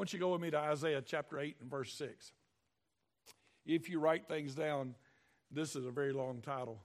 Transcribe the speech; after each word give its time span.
want 0.00 0.14
you 0.14 0.18
to 0.18 0.24
go 0.24 0.32
with 0.32 0.40
me 0.40 0.50
to 0.50 0.56
Isaiah 0.56 1.02
chapter 1.04 1.38
8 1.38 1.56
and 1.60 1.70
verse 1.70 1.92
6. 1.92 2.32
If 3.66 3.90
you 3.90 4.00
write 4.00 4.26
things 4.26 4.54
down, 4.54 4.94
this 5.50 5.76
is 5.76 5.84
a 5.84 5.90
very 5.90 6.14
long 6.14 6.40
title, 6.40 6.80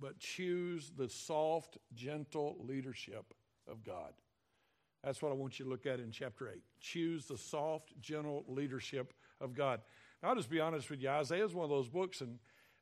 but 0.00 0.18
choose 0.18 0.90
the 0.98 1.08
soft, 1.08 1.78
gentle 1.94 2.56
leadership 2.58 3.34
of 3.70 3.84
God. 3.84 4.14
That's 5.04 5.22
what 5.22 5.30
I 5.30 5.36
want 5.36 5.60
you 5.60 5.64
to 5.64 5.70
look 5.70 5.86
at 5.86 6.00
in 6.00 6.10
chapter 6.10 6.48
8. 6.48 6.60
Choose 6.80 7.26
the 7.26 7.38
soft, 7.38 7.92
gentle 8.00 8.44
leadership 8.48 9.14
of 9.40 9.54
God. 9.54 9.80
Now, 10.20 10.30
I'll 10.30 10.34
just 10.34 10.50
be 10.50 10.58
honest 10.58 10.90
with 10.90 11.00
you. 11.00 11.08
Isaiah 11.08 11.44
is 11.44 11.54
one 11.54 11.62
of 11.62 11.70
those 11.70 11.88
books 11.88 12.20
and 12.20 12.36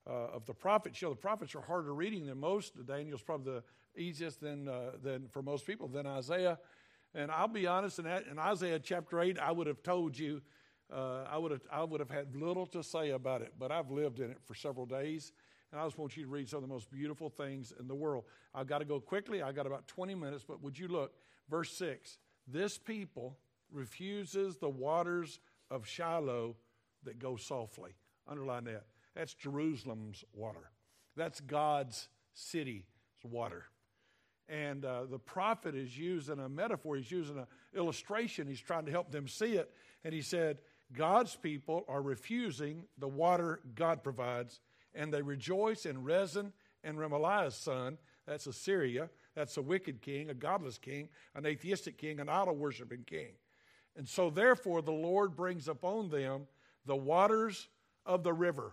uh, 0.08 0.28
of 0.32 0.46
the 0.46 0.54
prophets. 0.54 1.02
You 1.02 1.08
know, 1.08 1.12
the 1.12 1.20
prophets 1.20 1.54
are 1.54 1.60
harder 1.60 1.92
reading 1.92 2.24
than 2.24 2.40
most. 2.40 2.86
Daniel's 2.86 3.20
probably 3.20 3.52
the 3.52 4.00
easiest 4.02 4.40
than, 4.40 4.66
uh, 4.66 4.92
than 5.02 5.28
for 5.28 5.42
most 5.42 5.66
people, 5.66 5.88
than 5.88 6.06
Isaiah. 6.06 6.58
And 7.14 7.30
I'll 7.30 7.48
be 7.48 7.66
honest, 7.66 7.98
in, 7.98 8.06
that, 8.06 8.24
in 8.30 8.38
Isaiah 8.38 8.78
chapter 8.78 9.20
8, 9.20 9.38
I 9.38 9.52
would 9.52 9.66
have 9.66 9.82
told 9.82 10.18
you, 10.18 10.42
uh, 10.92 11.24
I, 11.30 11.38
would 11.38 11.52
have, 11.52 11.60
I 11.70 11.84
would 11.84 12.00
have 12.00 12.10
had 12.10 12.34
little 12.36 12.66
to 12.66 12.82
say 12.82 13.10
about 13.10 13.42
it, 13.42 13.54
but 13.58 13.70
I've 13.70 13.90
lived 13.90 14.20
in 14.20 14.30
it 14.30 14.38
for 14.44 14.54
several 14.54 14.86
days. 14.86 15.32
And 15.70 15.80
I 15.80 15.84
just 15.84 15.98
want 15.98 16.16
you 16.16 16.24
to 16.24 16.28
read 16.28 16.48
some 16.48 16.58
of 16.58 16.62
the 16.62 16.72
most 16.72 16.90
beautiful 16.90 17.30
things 17.30 17.72
in 17.78 17.88
the 17.88 17.94
world. 17.94 18.24
I've 18.54 18.66
got 18.66 18.78
to 18.78 18.84
go 18.84 19.00
quickly. 19.00 19.42
I've 19.42 19.56
got 19.56 19.66
about 19.66 19.86
20 19.88 20.14
minutes, 20.14 20.44
but 20.46 20.62
would 20.62 20.78
you 20.78 20.88
look? 20.88 21.14
Verse 21.48 21.72
6 21.76 22.18
This 22.46 22.78
people 22.78 23.38
refuses 23.72 24.56
the 24.56 24.68
waters 24.68 25.40
of 25.70 25.86
Shiloh 25.86 26.56
that 27.04 27.18
go 27.18 27.36
softly. 27.36 27.92
Underline 28.28 28.64
that. 28.64 28.84
That's 29.14 29.34
Jerusalem's 29.34 30.24
water. 30.32 30.70
That's 31.16 31.40
God's 31.40 32.08
city's 32.32 32.84
water. 33.22 33.64
And 34.48 34.84
uh, 34.84 35.04
the 35.10 35.18
prophet 35.18 35.74
is 35.74 35.96
using 35.96 36.38
a 36.38 36.48
metaphor, 36.48 36.96
he's 36.96 37.10
using 37.10 37.38
an 37.38 37.46
illustration. 37.74 38.46
He's 38.46 38.60
trying 38.60 38.84
to 38.84 38.90
help 38.90 39.10
them 39.10 39.26
see 39.26 39.54
it. 39.54 39.70
And 40.04 40.12
he 40.12 40.20
said, 40.20 40.58
God's 40.92 41.34
people 41.34 41.84
are 41.88 42.02
refusing 42.02 42.84
the 42.98 43.08
water 43.08 43.60
God 43.74 44.02
provides, 44.02 44.60
and 44.94 45.12
they 45.12 45.22
rejoice 45.22 45.86
in 45.86 46.04
Rezin 46.04 46.52
and 46.82 46.98
Remaliah's 46.98 47.54
son. 47.54 47.98
That's 48.26 48.46
Assyria. 48.46 49.08
That's 49.34 49.56
a 49.56 49.62
wicked 49.62 50.00
king, 50.00 50.30
a 50.30 50.34
godless 50.34 50.78
king, 50.78 51.08
an 51.34 51.46
atheistic 51.46 51.98
king, 51.98 52.20
an 52.20 52.28
idol 52.28 52.54
worshiping 52.54 53.04
king. 53.04 53.32
And 53.96 54.08
so, 54.08 54.30
therefore, 54.30 54.82
the 54.82 54.92
Lord 54.92 55.36
brings 55.36 55.68
upon 55.68 56.10
them 56.10 56.46
the 56.84 56.96
waters 56.96 57.68
of 58.06 58.22
the 58.22 58.32
river, 58.32 58.72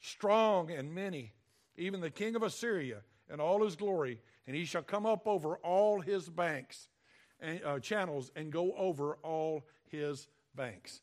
strong 0.00 0.70
and 0.70 0.94
many, 0.94 1.32
even 1.76 2.00
the 2.00 2.10
king 2.10 2.36
of 2.36 2.42
Assyria 2.42 3.00
and 3.30 3.40
all 3.40 3.64
his 3.64 3.76
glory, 3.76 4.20
and 4.46 4.56
he 4.56 4.64
shall 4.64 4.82
come 4.82 5.06
up 5.06 5.26
over 5.26 5.56
all 5.56 6.00
his 6.00 6.28
banks 6.28 6.88
and 7.40 7.60
uh, 7.64 7.78
channels 7.78 8.30
and 8.36 8.52
go 8.52 8.72
over 8.76 9.16
all 9.22 9.66
his 9.90 10.28
banks. 10.54 11.00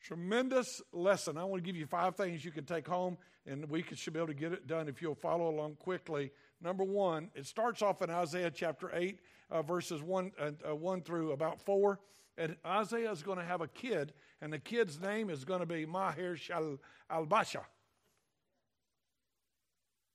Tremendous 0.00 0.82
lesson. 0.92 1.36
I 1.36 1.44
want 1.44 1.62
to 1.62 1.66
give 1.66 1.76
you 1.76 1.86
five 1.86 2.16
things 2.16 2.44
you 2.44 2.50
can 2.50 2.64
take 2.64 2.88
home, 2.88 3.16
and 3.46 3.68
we 3.68 3.84
should 3.94 4.12
be 4.12 4.18
able 4.18 4.28
to 4.28 4.34
get 4.34 4.52
it 4.52 4.66
done 4.66 4.88
if 4.88 5.00
you'll 5.00 5.14
follow 5.14 5.48
along 5.48 5.76
quickly. 5.76 6.32
Number 6.60 6.84
one, 6.84 7.30
it 7.34 7.46
starts 7.46 7.82
off 7.82 8.02
in 8.02 8.10
Isaiah 8.10 8.50
chapter 8.50 8.90
8, 8.92 9.20
uh, 9.50 9.62
verses 9.62 10.02
1, 10.02 10.32
uh, 10.68 10.74
1 10.74 11.02
through 11.02 11.32
about 11.32 11.60
4. 11.60 12.00
And 12.38 12.56
Isaiah 12.66 13.12
is 13.12 13.22
going 13.22 13.38
to 13.38 13.44
have 13.44 13.60
a 13.60 13.68
kid, 13.68 14.12
and 14.40 14.52
the 14.52 14.58
kid's 14.58 15.00
name 15.00 15.30
is 15.30 15.44
going 15.44 15.60
to 15.60 15.66
be 15.66 15.86
Maher 15.86 16.36
Shal 16.36 16.78
Albasha. 17.10 17.62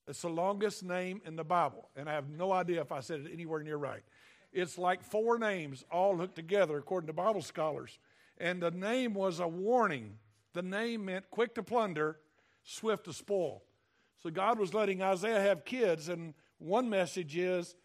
It's 0.07 0.21
the 0.21 0.29
longest 0.29 0.83
name 0.83 1.21
in 1.25 1.35
the 1.35 1.43
Bible, 1.43 1.89
and 1.95 2.09
I 2.09 2.13
have 2.13 2.29
no 2.29 2.51
idea 2.53 2.81
if 2.81 2.91
I 2.91 3.01
said 3.01 3.21
it 3.21 3.31
anywhere 3.31 3.61
near 3.61 3.77
right. 3.77 4.03
It's 4.53 4.77
like 4.77 5.03
four 5.03 5.37
names 5.37 5.83
all 5.91 6.15
hooked 6.15 6.35
together, 6.35 6.77
according 6.77 7.07
to 7.07 7.13
Bible 7.13 7.41
scholars. 7.41 7.99
And 8.37 8.61
the 8.61 8.71
name 8.71 9.13
was 9.13 9.39
a 9.39 9.47
warning. 9.47 10.17
The 10.53 10.61
name 10.61 11.05
meant 11.05 11.29
quick 11.29 11.55
to 11.55 11.63
plunder, 11.63 12.17
swift 12.63 13.05
to 13.05 13.13
spoil. 13.13 13.63
So 14.23 14.29
God 14.29 14.57
was 14.57 14.73
letting 14.73 15.01
Isaiah 15.01 15.41
have 15.41 15.65
kids, 15.65 16.07
and 16.07 16.33
one 16.57 16.89
message 16.89 17.35
is 17.35 17.75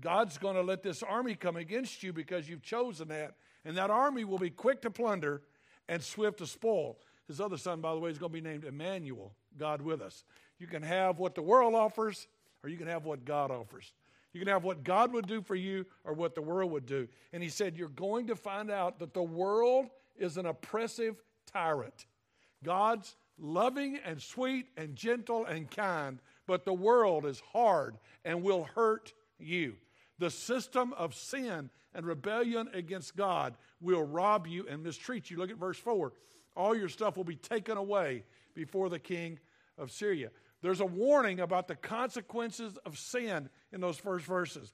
God's 0.00 0.38
going 0.38 0.56
to 0.56 0.62
let 0.62 0.82
this 0.82 1.02
army 1.02 1.34
come 1.36 1.56
against 1.56 2.02
you 2.02 2.12
because 2.12 2.48
you've 2.48 2.62
chosen 2.62 3.08
that, 3.08 3.36
and 3.64 3.76
that 3.78 3.90
army 3.90 4.24
will 4.24 4.38
be 4.38 4.50
quick 4.50 4.82
to 4.82 4.90
plunder 4.90 5.42
and 5.88 6.02
swift 6.02 6.38
to 6.38 6.46
spoil. 6.46 6.98
His 7.28 7.40
other 7.40 7.56
son, 7.56 7.80
by 7.80 7.92
the 7.94 8.00
way, 8.00 8.10
is 8.10 8.18
going 8.18 8.32
to 8.32 8.40
be 8.42 8.46
named 8.46 8.64
Emmanuel, 8.64 9.34
God 9.56 9.80
with 9.80 10.02
us. 10.02 10.24
You 10.58 10.66
can 10.66 10.82
have 10.82 11.18
what 11.18 11.34
the 11.34 11.42
world 11.42 11.74
offers, 11.74 12.26
or 12.62 12.70
you 12.70 12.76
can 12.76 12.86
have 12.86 13.04
what 13.04 13.24
God 13.24 13.50
offers. 13.50 13.92
You 14.32 14.40
can 14.40 14.48
have 14.48 14.64
what 14.64 14.84
God 14.84 15.12
would 15.12 15.26
do 15.26 15.40
for 15.40 15.54
you 15.54 15.86
or 16.04 16.12
what 16.12 16.34
the 16.34 16.42
world 16.42 16.70
would 16.72 16.86
do. 16.86 17.08
And 17.32 17.42
he 17.42 17.48
said, 17.48 17.76
You're 17.76 17.88
going 17.88 18.26
to 18.26 18.36
find 18.36 18.70
out 18.70 18.98
that 18.98 19.14
the 19.14 19.22
world 19.22 19.86
is 20.18 20.36
an 20.36 20.46
oppressive 20.46 21.16
tyrant. 21.46 22.06
God's 22.62 23.16
loving 23.38 23.98
and 24.04 24.20
sweet 24.20 24.66
and 24.76 24.94
gentle 24.96 25.46
and 25.46 25.70
kind, 25.70 26.18
but 26.46 26.64
the 26.64 26.74
world 26.74 27.26
is 27.26 27.42
hard 27.52 27.96
and 28.24 28.42
will 28.42 28.64
hurt 28.74 29.14
you. 29.38 29.76
The 30.18 30.30
system 30.30 30.92
of 30.94 31.14
sin 31.14 31.70
and 31.94 32.06
rebellion 32.06 32.68
against 32.72 33.16
God 33.16 33.54
will 33.80 34.02
rob 34.02 34.46
you 34.46 34.66
and 34.68 34.82
mistreat 34.82 35.30
you. 35.30 35.38
Look 35.38 35.50
at 35.50 35.56
verse 35.56 35.78
4. 35.78 36.12
All 36.56 36.74
your 36.74 36.88
stuff 36.88 37.16
will 37.16 37.24
be 37.24 37.36
taken 37.36 37.76
away 37.76 38.24
before 38.54 38.88
the 38.88 38.98
king 38.98 39.38
of 39.78 39.90
Syria. 39.90 40.30
There's 40.62 40.80
a 40.80 40.86
warning 40.86 41.40
about 41.40 41.68
the 41.68 41.76
consequences 41.76 42.78
of 42.84 42.98
sin 42.98 43.48
in 43.72 43.80
those 43.80 43.98
first 43.98 44.24
verses. 44.24 44.72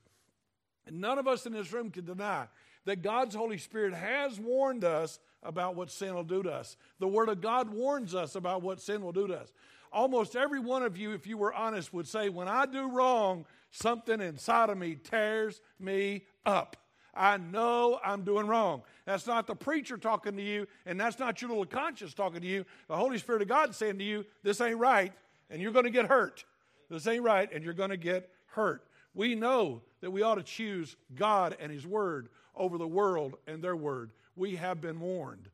And 0.86 1.00
none 1.00 1.18
of 1.18 1.28
us 1.28 1.46
in 1.46 1.52
this 1.52 1.72
room 1.72 1.90
can 1.90 2.04
deny 2.04 2.46
that 2.84 3.02
God's 3.02 3.34
Holy 3.34 3.58
Spirit 3.58 3.94
has 3.94 4.40
warned 4.40 4.84
us 4.84 5.18
about 5.42 5.74
what 5.74 5.90
sin 5.90 6.14
will 6.14 6.24
do 6.24 6.42
to 6.42 6.52
us. 6.52 6.76
The 6.98 7.08
Word 7.08 7.28
of 7.28 7.40
God 7.40 7.70
warns 7.70 8.14
us 8.14 8.34
about 8.34 8.62
what 8.62 8.80
sin 8.80 9.02
will 9.02 9.12
do 9.12 9.26
to 9.28 9.34
us. 9.34 9.52
Almost 9.92 10.36
every 10.36 10.60
one 10.60 10.82
of 10.82 10.96
you, 10.96 11.12
if 11.12 11.26
you 11.26 11.36
were 11.36 11.52
honest, 11.52 11.92
would 11.92 12.08
say, 12.08 12.28
When 12.28 12.48
I 12.48 12.66
do 12.66 12.90
wrong, 12.90 13.44
something 13.70 14.20
inside 14.20 14.70
of 14.70 14.78
me 14.78 14.96
tears 14.96 15.60
me 15.78 16.22
up. 16.46 16.76
I 17.14 17.36
know 17.36 18.00
I'm 18.02 18.22
doing 18.22 18.46
wrong. 18.46 18.82
That's 19.04 19.26
not 19.26 19.46
the 19.46 19.54
preacher 19.54 19.98
talking 19.98 20.34
to 20.36 20.42
you, 20.42 20.66
and 20.86 20.98
that's 20.98 21.18
not 21.18 21.42
your 21.42 21.50
little 21.50 21.66
conscience 21.66 22.14
talking 22.14 22.40
to 22.40 22.46
you. 22.46 22.64
The 22.88 22.96
Holy 22.96 23.18
Spirit 23.18 23.42
of 23.42 23.48
God 23.48 23.74
saying 23.74 23.98
to 23.98 24.04
you, 24.04 24.24
This 24.42 24.60
ain't 24.60 24.78
right, 24.78 25.12
and 25.50 25.60
you're 25.60 25.72
going 25.72 25.84
to 25.84 25.90
get 25.90 26.06
hurt. 26.06 26.44
This 26.90 27.06
ain't 27.06 27.22
right, 27.22 27.50
and 27.52 27.64
you're 27.64 27.74
going 27.74 27.90
to 27.90 27.96
get 27.96 28.30
hurt. 28.46 28.84
We 29.14 29.34
know 29.34 29.82
that 30.00 30.10
we 30.10 30.22
ought 30.22 30.36
to 30.36 30.42
choose 30.42 30.96
God 31.14 31.56
and 31.60 31.70
His 31.70 31.86
Word 31.86 32.28
over 32.54 32.78
the 32.78 32.86
world 32.86 33.36
and 33.46 33.62
their 33.62 33.76
Word. 33.76 34.10
We 34.36 34.56
have 34.56 34.80
been 34.80 35.00
warned. 35.00 35.48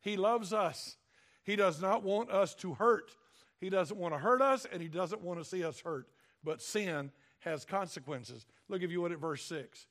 He 0.00 0.16
loves 0.16 0.52
us. 0.52 0.96
He 1.44 1.56
does 1.56 1.80
not 1.80 2.02
want 2.02 2.30
us 2.30 2.54
to 2.56 2.74
hurt. 2.74 3.12
He 3.60 3.70
doesn't 3.70 3.96
want 3.96 4.14
to 4.14 4.18
hurt 4.18 4.42
us, 4.42 4.66
and 4.70 4.82
He 4.82 4.88
doesn't 4.88 5.22
want 5.22 5.38
to 5.38 5.44
see 5.44 5.64
us 5.64 5.80
hurt. 5.80 6.08
But 6.42 6.60
sin 6.60 7.10
has 7.40 7.64
consequences. 7.64 8.46
Look, 8.68 8.82
if 8.82 8.90
you 8.90 9.00
would, 9.00 9.12
at 9.12 9.18
verse 9.18 9.44
6. 9.44 9.86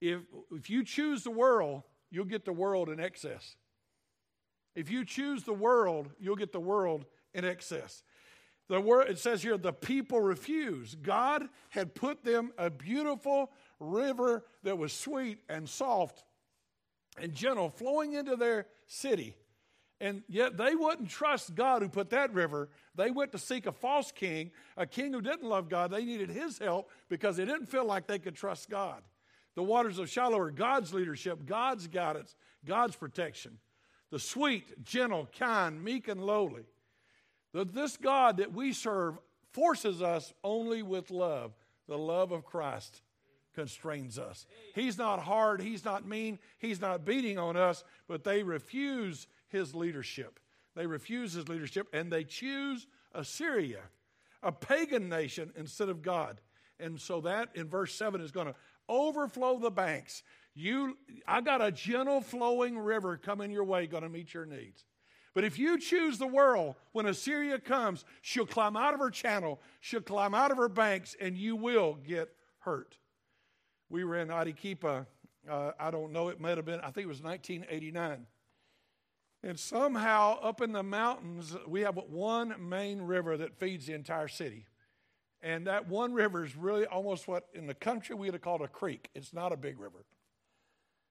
If, 0.00 0.20
if 0.52 0.70
you 0.70 0.84
choose 0.84 1.24
the 1.24 1.30
world, 1.30 1.82
you'll 2.10 2.24
get 2.24 2.44
the 2.44 2.52
world 2.52 2.88
in 2.88 3.00
excess. 3.00 3.56
If 4.74 4.90
you 4.90 5.04
choose 5.04 5.42
the 5.42 5.52
world, 5.52 6.10
you'll 6.18 6.36
get 6.36 6.52
the 6.52 6.60
world 6.60 7.04
in 7.34 7.44
excess. 7.44 8.02
The 8.70 8.80
word 8.80 9.08
it 9.08 9.18
says 9.18 9.42
here, 9.42 9.58
the 9.58 9.72
people 9.72 10.20
refused. 10.20 11.02
God 11.02 11.48
had 11.70 11.92
put 11.92 12.22
them 12.22 12.52
a 12.56 12.70
beautiful 12.70 13.50
river 13.80 14.44
that 14.62 14.78
was 14.78 14.92
sweet 14.92 15.38
and 15.48 15.68
soft 15.68 16.22
and 17.20 17.34
gentle 17.34 17.68
flowing 17.68 18.12
into 18.12 18.36
their 18.36 18.68
city. 18.86 19.34
And 20.00 20.22
yet 20.28 20.56
they 20.56 20.76
wouldn't 20.76 21.10
trust 21.10 21.56
God 21.56 21.82
who 21.82 21.88
put 21.88 22.10
that 22.10 22.32
river. 22.32 22.68
They 22.94 23.10
went 23.10 23.32
to 23.32 23.38
seek 23.38 23.66
a 23.66 23.72
false 23.72 24.12
king, 24.12 24.52
a 24.76 24.86
king 24.86 25.12
who 25.12 25.20
didn't 25.20 25.48
love 25.48 25.68
God. 25.68 25.90
They 25.90 26.04
needed 26.04 26.30
his 26.30 26.56
help 26.60 26.90
because 27.08 27.38
they 27.38 27.44
didn't 27.44 27.66
feel 27.66 27.84
like 27.84 28.06
they 28.06 28.20
could 28.20 28.36
trust 28.36 28.70
God. 28.70 29.02
The 29.56 29.64
waters 29.64 29.98
of 29.98 30.08
Shiloh 30.08 30.38
are 30.38 30.52
God's 30.52 30.94
leadership, 30.94 31.44
God's 31.44 31.88
guidance, 31.88 32.36
God's 32.64 32.94
protection. 32.94 33.58
The 34.12 34.20
sweet, 34.20 34.84
gentle, 34.84 35.28
kind, 35.36 35.82
meek, 35.82 36.06
and 36.06 36.24
lowly. 36.24 36.66
That 37.52 37.74
this 37.74 37.96
God 37.96 38.36
that 38.38 38.52
we 38.52 38.72
serve 38.72 39.18
forces 39.52 40.02
us 40.02 40.32
only 40.44 40.82
with 40.82 41.10
love. 41.10 41.52
The 41.88 41.98
love 41.98 42.30
of 42.32 42.44
Christ 42.44 43.02
constrains 43.54 44.18
us. 44.18 44.46
He's 44.74 44.96
not 44.96 45.20
hard, 45.20 45.60
He's 45.60 45.84
not 45.84 46.06
mean, 46.06 46.38
He's 46.58 46.80
not 46.80 47.04
beating 47.04 47.38
on 47.38 47.56
us, 47.56 47.84
but 48.06 48.24
they 48.24 48.42
refuse 48.42 49.26
His 49.48 49.74
leadership. 49.74 50.38
They 50.76 50.86
refuse 50.86 51.32
His 51.32 51.48
leadership 51.48 51.88
and 51.92 52.12
they 52.12 52.24
choose 52.24 52.86
Assyria, 53.12 53.82
a 54.42 54.52
pagan 54.52 55.08
nation, 55.08 55.52
instead 55.56 55.88
of 55.88 56.02
God. 56.02 56.40
And 56.78 57.00
so 57.00 57.20
that 57.22 57.50
in 57.54 57.68
verse 57.68 57.94
7 57.94 58.20
is 58.20 58.30
going 58.30 58.46
to 58.46 58.54
overflow 58.88 59.58
the 59.58 59.70
banks. 59.70 60.22
You, 60.54 60.96
I 61.26 61.40
got 61.40 61.62
a 61.62 61.70
gentle 61.70 62.20
flowing 62.20 62.78
river 62.78 63.16
coming 63.16 63.50
your 63.50 63.64
way, 63.64 63.86
going 63.86 64.02
to 64.02 64.08
meet 64.08 64.32
your 64.32 64.46
needs. 64.46 64.84
But 65.34 65.44
if 65.44 65.58
you 65.58 65.78
choose 65.78 66.18
the 66.18 66.26
world, 66.26 66.74
when 66.92 67.06
Assyria 67.06 67.58
comes, 67.58 68.04
she'll 68.20 68.46
climb 68.46 68.76
out 68.76 68.94
of 68.94 69.00
her 69.00 69.10
channel, 69.10 69.60
she'll 69.80 70.00
climb 70.00 70.34
out 70.34 70.50
of 70.50 70.56
her 70.56 70.68
banks, 70.68 71.14
and 71.20 71.36
you 71.36 71.54
will 71.54 71.94
get 71.94 72.30
hurt. 72.60 72.96
We 73.88 74.04
were 74.04 74.16
in 74.16 74.30
Arequipa, 74.30 75.06
uh, 75.48 75.70
I 75.78 75.90
don't 75.90 76.12
know, 76.12 76.28
it 76.28 76.40
might 76.40 76.56
have 76.56 76.66
been, 76.66 76.80
I 76.80 76.90
think 76.90 77.04
it 77.04 77.08
was 77.08 77.22
1989. 77.22 78.26
And 79.42 79.58
somehow, 79.58 80.38
up 80.40 80.60
in 80.60 80.72
the 80.72 80.82
mountains, 80.82 81.56
we 81.66 81.80
have 81.82 81.96
one 81.96 82.54
main 82.68 83.00
river 83.00 83.36
that 83.38 83.58
feeds 83.58 83.86
the 83.86 83.94
entire 83.94 84.28
city. 84.28 84.66
And 85.42 85.66
that 85.66 85.88
one 85.88 86.12
river 86.12 86.44
is 86.44 86.54
really 86.56 86.84
almost 86.84 87.26
what 87.26 87.46
in 87.54 87.66
the 87.66 87.74
country 87.74 88.14
we 88.14 88.26
would 88.26 88.34
have 88.34 88.42
called 88.42 88.60
a 88.60 88.68
creek. 88.68 89.08
It's 89.14 89.32
not 89.32 89.52
a 89.52 89.56
big 89.56 89.80
river. 89.80 90.04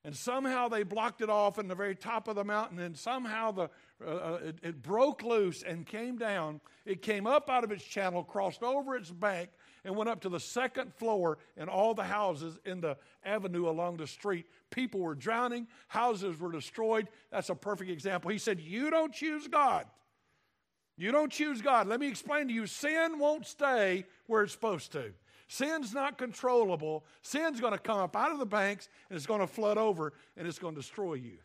And 0.05 0.15
somehow 0.15 0.69
they 0.69 0.83
blocked 0.83 1.21
it 1.21 1.29
off 1.29 1.59
in 1.59 1.67
the 1.67 1.75
very 1.75 1.95
top 1.95 2.29
of 2.29 2.35
the 2.35 2.45
mountain, 2.45 2.79
and 2.79 2.97
somehow 2.97 3.51
the, 3.51 3.69
uh, 4.05 4.09
uh, 4.09 4.39
it, 4.41 4.59
it 4.63 4.81
broke 4.81 5.23
loose 5.23 5.61
and 5.61 5.85
came 5.85 6.17
down. 6.17 6.61
It 6.85 7.01
came 7.01 7.27
up 7.27 7.49
out 7.49 7.65
of 7.65 7.71
its 7.71 7.83
channel, 7.83 8.23
crossed 8.23 8.63
over 8.63 8.95
its 8.95 9.11
bank, 9.11 9.49
and 9.83 9.95
went 9.95 10.09
up 10.09 10.21
to 10.21 10.29
the 10.29 10.39
second 10.39 10.93
floor 10.93 11.37
and 11.57 11.69
all 11.69 11.93
the 11.93 12.03
houses 12.03 12.57
in 12.65 12.79
the 12.79 12.97
avenue 13.25 13.67
along 13.69 13.97
the 13.97 14.07
street. 14.07 14.45
People 14.69 15.01
were 15.01 15.15
drowning, 15.15 15.67
houses 15.89 16.39
were 16.39 16.51
destroyed. 16.51 17.09
That's 17.29 17.49
a 17.49 17.55
perfect 17.55 17.91
example. 17.91 18.31
He 18.31 18.37
said, 18.37 18.61
You 18.61 18.89
don't 18.89 19.13
choose 19.13 19.47
God. 19.47 19.85
You 20.95 21.11
don't 21.11 21.31
choose 21.31 21.61
God. 21.61 21.87
Let 21.87 21.99
me 21.99 22.07
explain 22.07 22.47
to 22.49 22.53
you 22.53 22.67
sin 22.67 23.19
won't 23.19 23.45
stay 23.45 24.05
where 24.27 24.43
it's 24.43 24.53
supposed 24.53 24.91
to. 24.93 25.13
Sin's 25.49 25.95
not 25.95 26.19
controllable. 26.19 27.05
Sin's 27.23 27.59
going 27.59 27.73
to 27.73 27.79
come 27.79 27.97
up 27.97 28.15
out 28.15 28.31
of 28.31 28.37
the 28.37 28.45
banks 28.45 28.87
and 29.09 29.17
it's 29.17 29.25
going 29.25 29.39
to 29.41 29.47
flood 29.47 29.79
over 29.79 30.13
and 30.37 30.47
it's 30.47 30.59
going 30.59 30.75
to 30.75 30.81
destroy 30.81 31.15
you. 31.15 31.39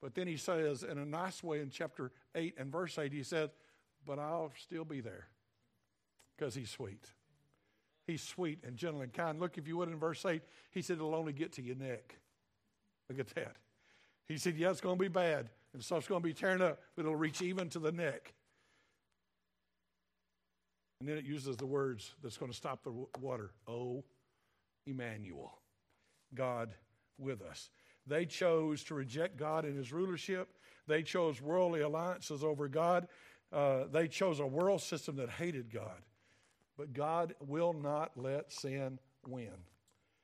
But 0.00 0.14
then 0.14 0.26
he 0.26 0.38
says, 0.38 0.82
in 0.82 0.96
a 0.96 1.04
nice 1.04 1.42
way, 1.42 1.60
in 1.60 1.68
chapter 1.68 2.10
8 2.34 2.54
and 2.58 2.72
verse 2.72 2.98
8, 2.98 3.12
he 3.12 3.22
says, 3.22 3.50
But 4.06 4.18
I'll 4.18 4.52
still 4.56 4.84
be 4.84 5.02
there 5.02 5.28
because 6.36 6.54
he's 6.54 6.70
sweet. 6.70 7.04
He's 8.06 8.22
sweet 8.22 8.60
and 8.66 8.78
gentle 8.78 9.02
and 9.02 9.12
kind. 9.12 9.38
Look, 9.38 9.58
if 9.58 9.68
you 9.68 9.76
would, 9.76 9.90
in 9.90 9.98
verse 9.98 10.24
8, 10.24 10.40
he 10.70 10.80
said, 10.80 10.96
It'll 10.96 11.14
only 11.14 11.34
get 11.34 11.52
to 11.54 11.62
your 11.62 11.76
neck. 11.76 12.18
Look 13.10 13.18
at 13.18 13.28
that. 13.34 13.56
He 14.26 14.38
said, 14.38 14.56
Yeah, 14.56 14.70
it's 14.70 14.80
going 14.80 14.96
to 14.96 15.02
be 15.02 15.08
bad, 15.08 15.50
and 15.74 15.84
stuff's 15.84 16.08
going 16.08 16.22
to 16.22 16.26
be 16.26 16.32
tearing 16.32 16.62
up, 16.62 16.80
but 16.96 17.02
it'll 17.02 17.14
reach 17.14 17.42
even 17.42 17.68
to 17.70 17.78
the 17.78 17.92
neck. 17.92 18.32
And 21.00 21.08
then 21.08 21.16
it 21.16 21.24
uses 21.24 21.56
the 21.56 21.66
words 21.66 22.14
that's 22.22 22.36
going 22.36 22.50
to 22.50 22.56
stop 22.56 22.82
the 22.82 22.92
water. 23.20 23.52
Oh, 23.66 24.04
Emmanuel, 24.86 25.58
God 26.34 26.74
with 27.18 27.42
us. 27.42 27.70
They 28.06 28.24
chose 28.24 28.82
to 28.84 28.94
reject 28.94 29.36
God 29.36 29.64
and 29.64 29.76
his 29.76 29.92
rulership. 29.92 30.48
They 30.86 31.02
chose 31.02 31.40
worldly 31.42 31.82
alliances 31.82 32.42
over 32.42 32.68
God. 32.68 33.06
Uh, 33.52 33.84
they 33.92 34.08
chose 34.08 34.40
a 34.40 34.46
world 34.46 34.80
system 34.80 35.16
that 35.16 35.30
hated 35.30 35.72
God. 35.72 36.02
But 36.76 36.92
God 36.92 37.34
will 37.46 37.72
not 37.72 38.12
let 38.16 38.52
sin 38.52 38.98
win. 39.26 39.52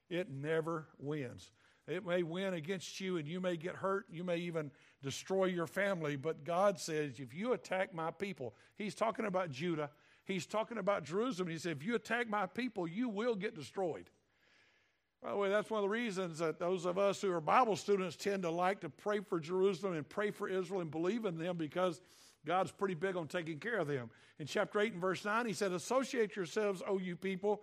It 0.09 0.31
never 0.31 0.87
wins. 0.99 1.51
It 1.87 2.07
may 2.07 2.23
win 2.23 2.55
against 2.55 3.01
you 3.01 3.19
and 3.19 3.29
you 3.29 3.41
may 3.41 3.57
get 3.57 3.75
hurt. 3.75 4.07
You 4.11 4.25
may 4.25 4.39
even 4.39 4.71
destroy 5.03 5.47
your 5.47 5.67
family. 5.67 6.17
But 6.17 6.45
God 6.45 6.79
says, 6.79 7.19
if 7.19 7.35
you 7.35 7.53
attack 7.53 7.95
my 7.95 8.11
people, 8.11 8.55
He's 8.77 8.95
talking 8.95 9.27
about 9.27 9.51
Judah, 9.51 9.91
He's 10.25 10.47
talking 10.47 10.79
about 10.79 11.05
Jerusalem. 11.05 11.49
He 11.49 11.59
said, 11.59 11.77
if 11.77 11.85
you 11.85 11.95
attack 11.95 12.29
my 12.29 12.47
people, 12.47 12.89
you 12.89 13.09
will 13.09 13.35
get 13.35 13.55
destroyed. 13.55 14.09
By 15.23 15.31
the 15.31 15.37
way, 15.37 15.49
that's 15.49 15.71
one 15.71 15.79
of 15.79 15.85
the 15.85 15.89
reasons 15.89 16.39
that 16.39 16.59
those 16.59 16.85
of 16.85 16.99
us 16.99 17.23
who 17.23 17.33
are 17.33 17.41
Bible 17.41 17.77
students 17.77 18.15
tend 18.15 18.43
to 18.43 18.51
like 18.51 18.81
to 18.81 18.91
pray 18.91 19.21
for 19.21 19.41
Jerusalem 19.41 19.95
and 19.95 20.07
pray 20.07 20.31
for 20.31 20.49
Israel 20.49 20.81
and 20.81 20.91
believe 20.91 21.25
in 21.25 21.39
them 21.39 21.57
because 21.57 22.03
God's 22.45 22.71
pretty 22.71 22.95
big 22.95 23.17
on 23.17 23.27
taking 23.27 23.59
care 23.59 23.79
of 23.79 23.87
them. 23.87 24.11
In 24.39 24.47
chapter 24.47 24.81
8 24.81 24.93
and 24.93 25.01
verse 25.01 25.25
9, 25.25 25.47
he 25.47 25.55
said, 25.55 25.73
Associate 25.73 26.35
yourselves, 26.37 26.83
O 26.87 26.99
you 26.99 27.17
people. 27.17 27.63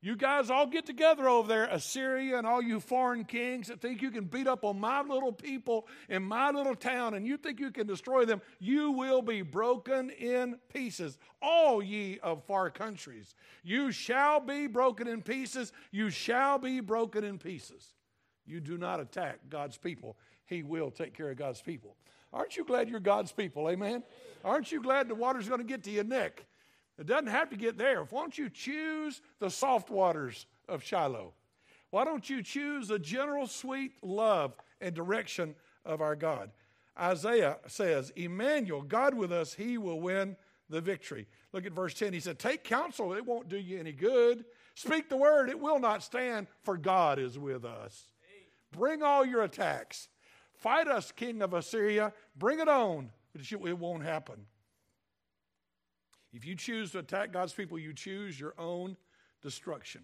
You 0.00 0.14
guys 0.14 0.48
all 0.48 0.66
get 0.66 0.86
together 0.86 1.28
over 1.28 1.48
there, 1.48 1.64
Assyria 1.64 2.38
and 2.38 2.46
all 2.46 2.62
you 2.62 2.78
foreign 2.78 3.24
kings 3.24 3.66
that 3.66 3.80
think 3.80 4.00
you 4.00 4.12
can 4.12 4.24
beat 4.26 4.46
up 4.46 4.64
on 4.64 4.78
my 4.78 5.02
little 5.02 5.32
people 5.32 5.88
in 6.08 6.22
my 6.22 6.50
little 6.50 6.76
town 6.76 7.14
and 7.14 7.26
you 7.26 7.36
think 7.36 7.58
you 7.58 7.72
can 7.72 7.88
destroy 7.88 8.24
them. 8.24 8.40
You 8.60 8.92
will 8.92 9.22
be 9.22 9.42
broken 9.42 10.10
in 10.10 10.56
pieces, 10.72 11.18
all 11.42 11.82
ye 11.82 12.20
of 12.20 12.44
far 12.44 12.70
countries. 12.70 13.34
You 13.64 13.90
shall 13.90 14.38
be 14.38 14.68
broken 14.68 15.08
in 15.08 15.20
pieces. 15.20 15.72
You 15.90 16.10
shall 16.10 16.58
be 16.58 16.78
broken 16.78 17.24
in 17.24 17.38
pieces. 17.38 17.94
You 18.46 18.60
do 18.60 18.78
not 18.78 19.00
attack 19.00 19.40
God's 19.48 19.76
people, 19.76 20.16
He 20.46 20.62
will 20.62 20.92
take 20.92 21.12
care 21.12 21.30
of 21.30 21.36
God's 21.36 21.60
people. 21.60 21.96
Aren't 22.32 22.56
you 22.56 22.64
glad 22.64 22.88
you're 22.88 23.00
God's 23.00 23.32
people? 23.32 23.68
Amen. 23.68 24.04
Aren't 24.44 24.70
you 24.70 24.80
glad 24.82 25.08
the 25.08 25.14
water's 25.14 25.48
going 25.48 25.60
to 25.60 25.66
get 25.66 25.82
to 25.84 25.90
your 25.90 26.04
neck? 26.04 26.44
It 26.98 27.06
doesn't 27.06 27.28
have 27.28 27.50
to 27.50 27.56
get 27.56 27.78
there. 27.78 28.02
Why 28.04 28.20
don't 28.20 28.36
you 28.36 28.50
choose 28.50 29.20
the 29.38 29.50
soft 29.50 29.90
waters 29.90 30.46
of 30.68 30.82
Shiloh? 30.82 31.32
Why 31.90 32.04
don't 32.04 32.28
you 32.28 32.42
choose 32.42 32.88
the 32.88 32.98
general 32.98 33.46
sweet 33.46 33.92
love 34.02 34.54
and 34.80 34.94
direction 34.94 35.54
of 35.84 36.00
our 36.00 36.16
God? 36.16 36.50
Isaiah 36.98 37.58
says, 37.66 38.12
Emmanuel, 38.16 38.82
God 38.82 39.14
with 39.14 39.32
us, 39.32 39.54
he 39.54 39.78
will 39.78 40.00
win 40.00 40.36
the 40.68 40.80
victory. 40.80 41.26
Look 41.52 41.64
at 41.64 41.72
verse 41.72 41.94
10. 41.94 42.12
He 42.12 42.20
said, 42.20 42.38
Take 42.38 42.64
counsel, 42.64 43.14
it 43.14 43.24
won't 43.24 43.48
do 43.48 43.56
you 43.56 43.78
any 43.78 43.92
good. 43.92 44.44
Speak 44.74 45.08
the 45.08 45.16
word, 45.16 45.48
it 45.48 45.58
will 45.58 45.78
not 45.78 46.02
stand, 46.02 46.46
for 46.62 46.76
God 46.76 47.18
is 47.18 47.38
with 47.38 47.64
us. 47.64 48.04
Bring 48.72 49.02
all 49.02 49.24
your 49.24 49.42
attacks. 49.42 50.08
Fight 50.54 50.88
us, 50.88 51.12
king 51.12 51.40
of 51.40 51.54
Assyria. 51.54 52.12
Bring 52.36 52.58
it 52.58 52.68
on. 52.68 53.10
It 53.34 53.78
won't 53.78 54.02
happen. 54.02 54.46
If 56.32 56.44
you 56.44 56.54
choose 56.54 56.92
to 56.92 56.98
attack 56.98 57.32
God's 57.32 57.52
people, 57.52 57.78
you 57.78 57.92
choose 57.92 58.38
your 58.38 58.54
own 58.58 58.96
destruction. 59.42 60.02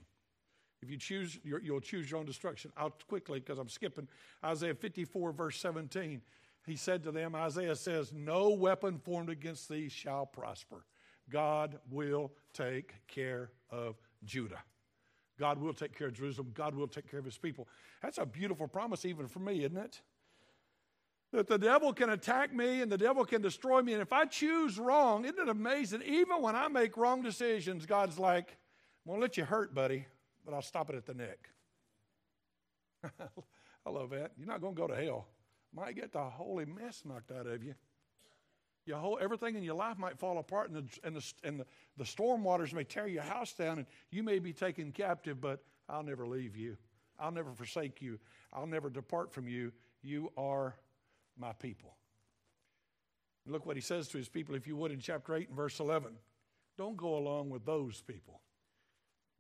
If 0.83 0.91
you 0.91 0.99
choose, 0.99 1.39
you'll 1.43 1.81
choose 1.81 2.11
your 2.11 2.21
own 2.21 2.27
destruction. 2.27 2.71
I'll 2.77 2.95
quickly, 3.09 3.41
because 3.41 3.59
I'm 3.59 3.69
skipping 3.69 4.09
Isaiah 4.45 4.75
54, 4.75 5.33
verse 5.33 5.59
17. 5.59 6.21
He 6.67 6.77
said 6.77 7.03
to 7.05 7.13
them, 7.13 7.35
Isaiah 7.35 7.77
says, 7.77 8.13
No 8.13 8.51
weapon 8.51 8.99
formed 8.99 9.31
against 9.31 9.69
thee 9.69 9.89
shall 9.89 10.27
prosper. 10.27 10.85
God 11.31 11.79
will 11.91 12.33
take 12.53 12.95
care 13.07 13.51
of 13.71 13.97
Judah. 14.25 14.63
God 15.39 15.59
will 15.59 15.73
take 15.73 15.97
care 15.97 16.09
of 16.09 16.15
Jerusalem. 16.15 16.53
God 16.55 16.75
will 16.75 16.87
take 16.87 17.11
care 17.11 17.19
of 17.19 17.25
his 17.25 17.39
people. 17.39 17.67
That's 18.03 18.19
a 18.19 18.27
beautiful 18.27 18.69
promise, 18.69 19.05
even 19.05 19.27
for 19.27 19.41
me, 19.41 19.65
isn't 19.65 19.77
it? 19.77 20.01
That 21.35 21.49
the 21.49 21.59
devil 21.59 21.93
can 21.93 22.11
attack 22.11 22.55
me 22.55 22.81
and 22.81 22.91
the 22.91 22.99
devil 22.99 23.25
can 23.25 23.43
destroy 23.43 23.83
me. 23.83 23.93
And 23.93 24.01
if 24.01 24.13
I 24.13 24.25
choose 24.25 24.79
wrong, 24.79 25.25
isn't 25.25 25.39
it 25.39 25.49
amazing? 25.49 26.03
Even 26.03 26.41
when 26.41 26.55
I 26.55 26.69
make 26.69 26.97
wrong 26.97 27.23
decisions, 27.23 27.87
God's 27.87 28.19
like, 28.19 28.57
I'm 29.05 29.11
going 29.11 29.21
to 29.21 29.23
let 29.23 29.37
you 29.37 29.45
hurt, 29.45 29.75
buddy, 29.75 30.07
but 30.45 30.55
I'll 30.55 30.63
stop 30.63 30.91
it 30.91 30.97
at 30.97 31.07
the 31.07 31.15
neck. 31.15 31.51
I 33.87 33.91
love 33.91 34.11
that. 34.11 34.31
You're 34.39 34.47
not 34.47 34.61
going 34.61 34.75
to 34.75 34.81
go 34.81 34.87
to 34.87 34.95
hell. 34.95 35.27
Might 35.75 35.97
get 35.97 36.13
the 36.13 36.23
holy 36.23 36.67
mess 36.67 37.03
knocked 37.05 37.33
out 37.33 37.47
of 37.47 37.65
you. 37.65 37.75
Your 38.87 38.99
whole, 38.99 39.19
everything 39.21 39.57
in 39.57 39.63
your 39.63 39.75
life 39.75 39.99
might 39.99 40.19
fall 40.19 40.39
apart, 40.39 40.71
and, 40.71 40.77
the, 40.77 40.99
and, 41.03 41.17
the, 41.17 41.33
and 41.43 41.61
the, 41.61 41.67
the 41.97 42.05
storm 42.05 42.45
waters 42.45 42.73
may 42.73 42.85
tear 42.85 43.09
your 43.09 43.23
house 43.23 43.55
down, 43.55 43.79
and 43.79 43.87
you 44.11 44.23
may 44.23 44.39
be 44.39 44.53
taken 44.53 44.93
captive, 44.93 45.41
but 45.41 45.65
I'll 45.89 46.03
never 46.03 46.27
leave 46.27 46.55
you. 46.55 46.77
I'll 47.19 47.33
never 47.33 47.53
forsake 47.53 48.01
you. 48.01 48.19
I'll 48.53 48.67
never 48.67 48.91
depart 48.91 49.33
from 49.33 49.49
you. 49.49 49.73
You 50.03 50.31
are 50.37 50.77
my 51.39 51.53
people. 51.53 51.97
look 53.47 53.67
what 53.67 53.77
he 53.77 53.83
says 53.83 54.09
to 54.09 54.19
his 54.19 54.29
people, 54.29 54.55
if 54.55 54.67
you 54.67 54.77
would, 54.77 54.91
in 54.91 55.01
chapter 55.01 55.35
8 55.35 55.49
and 55.49 55.57
verse 55.57 55.81
11. 55.81 56.13
Don't 56.79 56.97
go 56.97 57.17
along 57.17 57.51
with 57.51 57.65
those 57.65 58.01
people. 58.01 58.41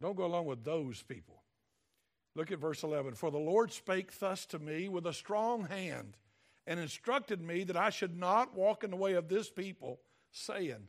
Don't 0.00 0.16
go 0.16 0.26
along 0.26 0.46
with 0.46 0.64
those 0.64 1.02
people. 1.02 1.42
Look 2.34 2.52
at 2.52 2.58
verse 2.58 2.82
11. 2.82 3.14
For 3.14 3.30
the 3.30 3.38
Lord 3.38 3.72
spake 3.72 4.18
thus 4.18 4.44
to 4.46 4.58
me 4.58 4.88
with 4.88 5.06
a 5.06 5.12
strong 5.12 5.66
hand 5.66 6.16
and 6.66 6.80
instructed 6.80 7.40
me 7.40 7.64
that 7.64 7.76
I 7.76 7.90
should 7.90 8.16
not 8.16 8.54
walk 8.54 8.84
in 8.84 8.90
the 8.90 8.96
way 8.96 9.14
of 9.14 9.28
this 9.28 9.50
people, 9.50 10.00
saying, 10.32 10.88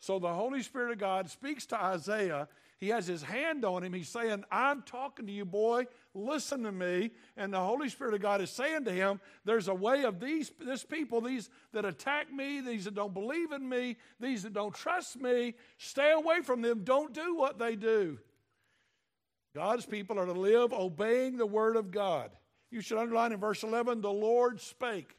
so 0.00 0.18
the 0.18 0.32
Holy 0.32 0.62
Spirit 0.62 0.92
of 0.92 0.98
God 0.98 1.28
speaks 1.28 1.66
to 1.66 1.82
Isaiah 1.82 2.48
he 2.78 2.88
has 2.88 3.06
his 3.06 3.22
hand 3.22 3.64
on 3.64 3.82
him. 3.82 3.92
He's 3.92 4.08
saying, 4.08 4.44
I'm 4.52 4.82
talking 4.82 5.26
to 5.26 5.32
you, 5.32 5.44
boy. 5.44 5.86
Listen 6.14 6.62
to 6.62 6.70
me. 6.70 7.10
And 7.36 7.52
the 7.52 7.60
Holy 7.60 7.88
Spirit 7.88 8.14
of 8.14 8.20
God 8.20 8.40
is 8.40 8.50
saying 8.50 8.84
to 8.84 8.92
him, 8.92 9.20
There's 9.44 9.66
a 9.66 9.74
way 9.74 10.04
of 10.04 10.20
these 10.20 10.52
this 10.60 10.84
people, 10.84 11.20
these 11.20 11.50
that 11.72 11.84
attack 11.84 12.32
me, 12.32 12.60
these 12.60 12.84
that 12.84 12.94
don't 12.94 13.12
believe 13.12 13.50
in 13.50 13.68
me, 13.68 13.96
these 14.20 14.44
that 14.44 14.52
don't 14.52 14.74
trust 14.74 15.20
me. 15.20 15.54
Stay 15.78 16.12
away 16.12 16.40
from 16.42 16.62
them. 16.62 16.84
Don't 16.84 17.12
do 17.12 17.34
what 17.34 17.58
they 17.58 17.74
do. 17.74 18.18
God's 19.56 19.84
people 19.84 20.18
are 20.20 20.26
to 20.26 20.32
live 20.32 20.72
obeying 20.72 21.36
the 21.36 21.46
word 21.46 21.74
of 21.74 21.90
God. 21.90 22.30
You 22.70 22.80
should 22.80 22.98
underline 22.98 23.32
in 23.32 23.40
verse 23.40 23.64
11, 23.64 24.02
the 24.02 24.10
Lord 24.10 24.60
spake. 24.60 25.16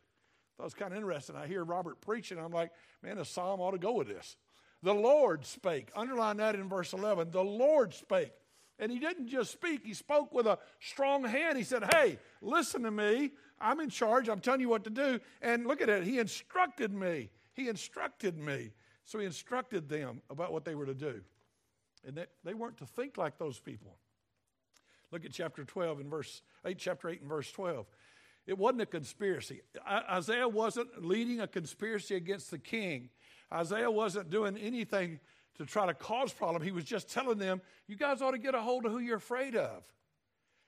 That 0.57 0.63
was 0.63 0.73
kind 0.73 0.93
of 0.93 0.97
interesting. 0.97 1.35
I 1.35 1.47
hear 1.47 1.63
Robert 1.63 1.99
preaching. 1.99 2.37
I'm 2.37 2.51
like, 2.51 2.71
man, 3.03 3.17
a 3.17 3.25
psalm 3.25 3.59
ought 3.59 3.71
to 3.71 3.77
go 3.79 3.93
with 3.93 4.07
this. 4.07 4.37
The 4.81 4.93
Lord 4.93 5.45
spake. 5.45 5.89
Underline 5.95 6.37
that 6.37 6.55
in 6.55 6.69
verse 6.69 6.93
11. 6.93 7.31
The 7.31 7.43
Lord 7.43 7.93
spake. 7.93 8.31
And 8.79 8.91
he 8.91 8.99
didn't 8.99 9.27
just 9.27 9.51
speak, 9.51 9.81
he 9.83 9.93
spoke 9.93 10.33
with 10.33 10.47
a 10.47 10.57
strong 10.79 11.25
hand. 11.25 11.57
He 11.57 11.65
said, 11.65 11.93
Hey, 11.93 12.17
listen 12.41 12.83
to 12.83 12.91
me. 12.91 13.31
I'm 13.59 13.81
in 13.81 13.89
charge. 13.89 14.29
I'm 14.29 14.39
telling 14.39 14.61
you 14.61 14.69
what 14.69 14.85
to 14.85 14.89
do. 14.89 15.19
And 15.41 15.67
look 15.67 15.81
at 15.81 15.89
it. 15.89 16.03
He 16.03 16.17
instructed 16.17 16.93
me. 16.93 17.29
He 17.53 17.67
instructed 17.67 18.37
me. 18.37 18.71
So 19.03 19.19
he 19.19 19.25
instructed 19.25 19.89
them 19.89 20.21
about 20.29 20.53
what 20.53 20.63
they 20.63 20.75
were 20.75 20.85
to 20.85 20.93
do. 20.93 21.21
And 22.07 22.15
they, 22.15 22.25
they 22.45 22.53
weren't 22.53 22.77
to 22.77 22.85
think 22.85 23.17
like 23.17 23.37
those 23.37 23.59
people. 23.59 23.97
Look 25.11 25.25
at 25.25 25.33
chapter 25.33 25.65
12 25.65 25.99
and 25.99 26.09
verse 26.09 26.41
8, 26.65 26.77
chapter 26.77 27.09
8 27.09 27.21
and 27.21 27.29
verse 27.29 27.51
12. 27.51 27.85
It 28.47 28.57
wasn't 28.57 28.81
a 28.81 28.85
conspiracy. 28.85 29.61
Isaiah 29.87 30.47
wasn't 30.47 31.05
leading 31.05 31.41
a 31.41 31.47
conspiracy 31.47 32.15
against 32.15 32.49
the 32.49 32.57
king. 32.57 33.09
Isaiah 33.53 33.91
wasn't 33.91 34.29
doing 34.29 34.57
anything 34.57 35.19
to 35.57 35.65
try 35.65 35.85
to 35.85 35.93
cause 35.93 36.31
problem. 36.31 36.61
He 36.61 36.71
was 36.71 36.85
just 36.85 37.11
telling 37.11 37.37
them, 37.37 37.61
you 37.87 37.95
guys 37.95 38.21
ought 38.21 38.31
to 38.31 38.37
get 38.37 38.55
a 38.55 38.61
hold 38.61 38.85
of 38.85 38.91
who 38.91 38.99
you're 38.99 39.17
afraid 39.17 39.55
of. 39.55 39.83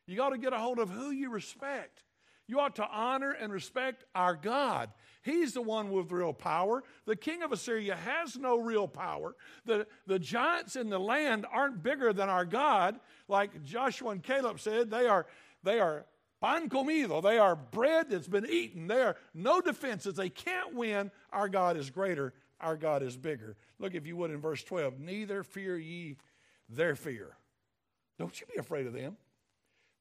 You 0.07 0.21
ought 0.21 0.31
to 0.31 0.37
get 0.37 0.53
a 0.53 0.57
hold 0.57 0.79
of 0.79 0.89
who 0.89 1.11
you 1.11 1.29
respect. 1.29 2.03
You 2.47 2.59
ought 2.59 2.75
to 2.75 2.87
honor 2.87 3.31
and 3.31 3.53
respect 3.53 4.03
our 4.13 4.35
God. 4.35 4.89
He's 5.21 5.53
the 5.53 5.61
one 5.61 5.91
with 5.91 6.11
real 6.11 6.33
power. 6.33 6.83
The 7.05 7.15
king 7.15 7.43
of 7.43 7.51
Assyria 7.53 7.95
has 7.95 8.35
no 8.35 8.59
real 8.59 8.87
power. 8.87 9.35
The, 9.65 9.87
the 10.07 10.19
giants 10.19 10.75
in 10.75 10.89
the 10.89 10.99
land 10.99 11.45
aren't 11.49 11.81
bigger 11.81 12.11
than 12.11 12.27
our 12.27 12.43
God. 12.43 12.99
Like 13.27 13.63
Joshua 13.63 14.09
and 14.09 14.23
Caleb 14.23 14.59
said, 14.59 14.89
they 14.89 15.07
are, 15.07 15.27
they 15.63 15.79
are 15.79 16.05
pan 16.41 16.67
comido. 16.67 17.21
They 17.21 17.37
are 17.37 17.55
bread 17.55 18.09
that's 18.09 18.27
been 18.27 18.47
eaten. 18.49 18.87
They 18.87 19.01
are 19.01 19.15
no 19.33 19.61
defenses. 19.61 20.15
They 20.15 20.29
can't 20.29 20.73
win. 20.73 21.11
Our 21.31 21.47
God 21.47 21.77
is 21.77 21.89
greater. 21.89 22.33
Our 22.61 22.77
God 22.77 23.03
is 23.03 23.17
bigger. 23.17 23.57
Look, 23.79 23.95
if 23.95 24.05
you 24.05 24.15
would, 24.17 24.31
in 24.31 24.39
verse 24.39 24.63
12, 24.63 24.99
neither 24.99 25.43
fear 25.43 25.77
ye 25.77 26.17
their 26.69 26.95
fear. 26.95 27.35
Don't 28.17 28.39
you 28.39 28.47
be 28.47 28.59
afraid 28.59 28.87
of 28.87 28.93
them. 28.93 29.17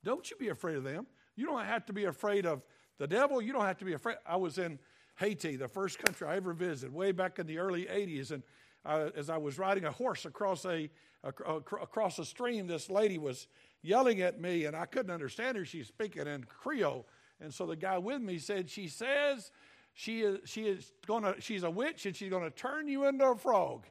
Don't 0.04 0.30
you 0.30 0.36
be 0.36 0.48
afraid 0.48 0.76
of 0.76 0.84
them. 0.84 1.06
You 1.36 1.46
don't 1.46 1.64
have 1.64 1.86
to 1.86 1.92
be 1.92 2.04
afraid 2.04 2.46
of 2.46 2.62
the 2.98 3.06
devil. 3.06 3.40
You 3.40 3.52
don't 3.52 3.64
have 3.64 3.78
to 3.78 3.84
be 3.84 3.94
afraid. 3.94 4.18
I 4.26 4.36
was 4.36 4.58
in 4.58 4.78
Haiti, 5.18 5.56
the 5.56 5.68
first 5.68 5.98
country 5.98 6.28
I 6.28 6.36
ever 6.36 6.52
visited, 6.52 6.94
way 6.94 7.12
back 7.12 7.38
in 7.38 7.46
the 7.46 7.58
early 7.58 7.86
80s. 7.86 8.30
And 8.30 8.42
as 8.84 9.30
I 9.30 9.36
was 9.36 9.58
riding 9.58 9.84
a 9.84 9.90
horse 9.90 10.24
across 10.24 10.64
a, 10.64 10.90
a, 11.24 11.28
across 11.28 12.18
a 12.18 12.24
stream, 12.24 12.66
this 12.66 12.90
lady 12.90 13.18
was 13.18 13.46
yelling 13.82 14.20
at 14.20 14.40
me, 14.40 14.66
and 14.66 14.76
I 14.76 14.86
couldn't 14.86 15.12
understand 15.12 15.56
her. 15.56 15.64
She's 15.64 15.88
speaking 15.88 16.26
in 16.26 16.44
Creole. 16.44 17.06
And 17.40 17.52
so 17.52 17.66
the 17.66 17.76
guy 17.76 17.98
with 17.98 18.20
me 18.20 18.38
said, 18.38 18.70
She 18.70 18.88
says 18.88 19.50
she 19.94 20.20
is, 20.20 20.38
she 20.48 20.62
is 20.62 20.92
gonna, 21.06 21.34
she's 21.40 21.62
a 21.62 21.70
witch 21.70 22.06
and 22.06 22.14
she's 22.14 22.30
gonna 22.30 22.50
turn 22.50 22.88
you 22.88 23.06
into 23.06 23.26
a 23.26 23.36
frog. 23.36 23.86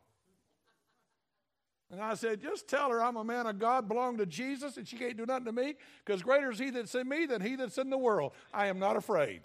And 1.92 2.02
I 2.02 2.14
said, 2.14 2.42
just 2.42 2.68
tell 2.68 2.92
her 2.92 3.04
I'm 3.04 3.18
a 3.18 3.24
man 3.24 3.48
of 3.48 3.58
God, 3.58 3.88
belong 3.88 4.18
to 4.18 4.26
Jesus, 4.26 4.78
and 4.78 4.88
she 4.88 4.96
can't 4.96 5.18
do 5.18 5.26
nothing 5.26 5.46
to 5.46 5.52
me, 5.52 5.76
because 6.06 6.22
greater 6.22 6.52
is 6.52 6.60
he 6.60 6.70
that's 6.70 6.94
in 6.94 7.10
me 7.10 7.26
than 7.26 7.42
he 7.42 7.56
that's 7.56 7.80
in 7.80 7.90
the 7.90 7.98
world. 7.98 8.34
I 8.54 8.68
am 8.68 8.78
not 8.78 8.96
afraid. 8.96 9.42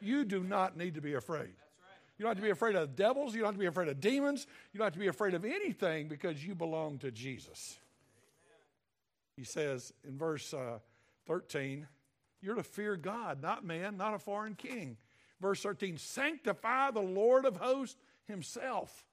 You 0.00 0.24
do 0.24 0.42
not 0.42 0.76
need 0.76 0.94
to 0.94 1.02
be 1.02 1.14
afraid. 1.14 1.52
You 2.18 2.24
don't 2.24 2.30
have 2.30 2.38
to 2.38 2.42
be 2.42 2.50
afraid 2.50 2.76
of 2.76 2.96
devils. 2.96 3.34
You 3.34 3.40
don't 3.40 3.48
have 3.48 3.54
to 3.54 3.60
be 3.60 3.66
afraid 3.66 3.88
of 3.88 4.00
demons. 4.00 4.46
You 4.72 4.78
don't 4.78 4.86
have 4.86 4.92
to 4.94 4.98
be 4.98 5.08
afraid 5.08 5.34
of 5.34 5.44
anything 5.44 6.08
because 6.08 6.44
you 6.44 6.54
belong 6.54 6.98
to 6.98 7.10
Jesus. 7.10 7.78
He 9.36 9.44
says 9.44 9.92
in 10.06 10.16
verse 10.16 10.54
uh, 10.54 10.78
13, 11.26 11.86
You're 12.40 12.54
to 12.54 12.62
fear 12.62 12.96
God, 12.96 13.42
not 13.42 13.64
man, 13.64 13.96
not 13.96 14.14
a 14.14 14.18
foreign 14.18 14.54
king. 14.54 14.96
Verse 15.42 15.60
13, 15.60 15.98
Sanctify 15.98 16.92
the 16.92 17.00
Lord 17.00 17.44
of 17.44 17.56
hosts 17.56 17.98
himself. 18.26 19.04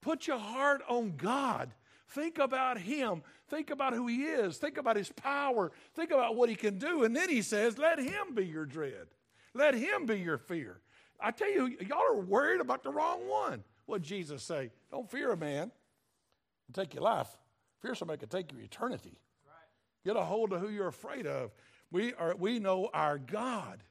Put 0.00 0.26
your 0.26 0.38
heart 0.38 0.82
on 0.88 1.14
God. 1.16 1.74
Think 2.08 2.38
about 2.38 2.78
Him. 2.78 3.22
Think 3.48 3.70
about 3.70 3.92
who 3.92 4.06
He 4.06 4.24
is. 4.24 4.56
Think 4.56 4.78
about 4.78 4.96
His 4.96 5.12
power. 5.12 5.70
Think 5.94 6.10
about 6.10 6.36
what 6.36 6.48
He 6.48 6.54
can 6.54 6.78
do. 6.78 7.04
And 7.04 7.14
then 7.14 7.28
He 7.28 7.42
says, 7.42 7.76
Let 7.76 7.98
Him 7.98 8.34
be 8.34 8.46
your 8.46 8.64
dread. 8.64 9.08
Let 9.52 9.74
Him 9.74 10.06
be 10.06 10.18
your 10.18 10.38
fear. 10.38 10.80
I 11.20 11.32
tell 11.32 11.50
you, 11.50 11.76
y'all 11.86 11.98
are 11.98 12.20
worried 12.20 12.60
about 12.60 12.82
the 12.82 12.90
wrong 12.90 13.28
one. 13.28 13.62
What 13.86 14.02
Jesus 14.02 14.42
say? 14.42 14.70
Don't 14.90 15.10
fear 15.10 15.32
a 15.32 15.36
man 15.36 15.70
and 16.66 16.74
take 16.74 16.94
your 16.94 17.02
life. 17.02 17.28
Fear 17.82 17.94
somebody 17.94 18.20
could 18.20 18.30
take 18.30 18.52
your 18.52 18.62
eternity. 18.62 19.18
Get 20.04 20.16
a 20.16 20.22
hold 20.22 20.52
of 20.52 20.60
who 20.60 20.68
you're 20.68 20.88
afraid 20.88 21.26
of. 21.26 21.50
We, 21.90 22.14
are, 22.14 22.34
we 22.36 22.58
know 22.58 22.88
our 22.94 23.18
God. 23.18 23.82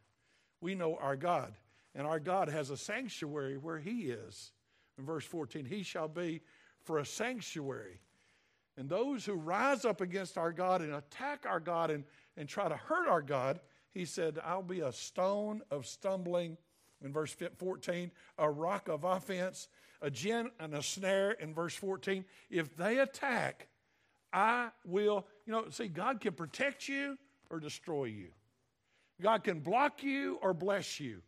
We 0.62 0.74
know 0.74 0.96
our 0.96 1.16
God. 1.16 1.54
And 1.98 2.06
our 2.06 2.20
God 2.20 2.48
has 2.48 2.70
a 2.70 2.78
sanctuary 2.78 3.58
where 3.58 3.80
He 3.80 4.12
is. 4.12 4.52
In 5.00 5.06
verse 5.06 5.26
14, 5.26 5.66
He 5.66 5.82
shall 5.82 6.08
be 6.08 6.42
for 6.84 7.00
a 7.00 7.06
sanctuary. 7.06 8.00
And 8.78 8.88
those 8.88 9.26
who 9.26 9.34
rise 9.34 9.84
up 9.84 10.00
against 10.00 10.38
our 10.38 10.52
God 10.54 10.82
and 10.82 10.94
attack 10.94 11.46
our 11.50 11.60
God 11.60 11.90
and, 11.90 12.04
and 12.38 12.48
try 12.48 12.70
to 12.70 12.78
hurt 12.78 13.10
our 13.10 13.24
God, 13.24 13.60
He 13.92 14.06
said, 14.06 14.40
I'll 14.46 14.62
be 14.62 14.82
a 14.82 14.94
stone 14.94 15.62
of 15.72 15.88
stumbling. 15.88 16.58
In 17.04 17.12
verse 17.12 17.36
14, 17.58 18.12
a 18.38 18.50
rock 18.50 18.88
of 18.88 19.04
offense, 19.04 19.68
a 20.00 20.12
gin 20.12 20.52
and 20.60 20.76
a 20.76 20.84
snare. 20.84 21.32
In 21.32 21.54
verse 21.54 21.76
14, 21.76 22.24
if 22.52 22.76
they 22.78 23.00
attack, 23.00 23.68
I 24.32 24.70
will, 24.86 25.26
you 25.48 25.52
know, 25.52 25.66
see, 25.72 25.88
God 25.88 26.22
can 26.22 26.34
protect 26.34 26.88
you 26.88 27.18
or 27.50 27.60
destroy 27.60 28.06
you. 28.06 28.28
God 29.20 29.44
can 29.44 29.62
block 29.62 30.04
you 30.04 30.38
or 30.44 30.54
bless 30.54 31.00
you. 31.00 31.22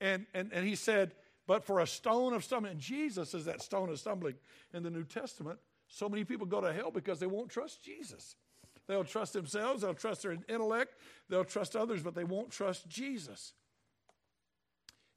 And, 0.00 0.26
and, 0.34 0.52
and 0.52 0.66
he 0.66 0.74
said, 0.74 1.12
but 1.46 1.64
for 1.64 1.80
a 1.80 1.86
stone 1.86 2.32
of 2.32 2.44
stumbling, 2.44 2.72
and 2.72 2.80
Jesus 2.80 3.34
is 3.34 3.44
that 3.44 3.62
stone 3.62 3.88
of 3.88 3.98
stumbling 3.98 4.34
in 4.74 4.82
the 4.82 4.90
New 4.90 5.04
Testament. 5.04 5.58
So 5.88 6.08
many 6.08 6.24
people 6.24 6.46
go 6.46 6.60
to 6.60 6.72
hell 6.72 6.90
because 6.90 7.20
they 7.20 7.26
won't 7.26 7.48
trust 7.48 7.82
Jesus. 7.82 8.34
They'll 8.86 9.04
trust 9.04 9.32
themselves, 9.32 9.82
they'll 9.82 9.94
trust 9.94 10.22
their 10.22 10.36
intellect, 10.48 10.94
they'll 11.28 11.44
trust 11.44 11.74
others, 11.74 12.02
but 12.02 12.14
they 12.14 12.24
won't 12.24 12.50
trust 12.50 12.88
Jesus. 12.88 13.52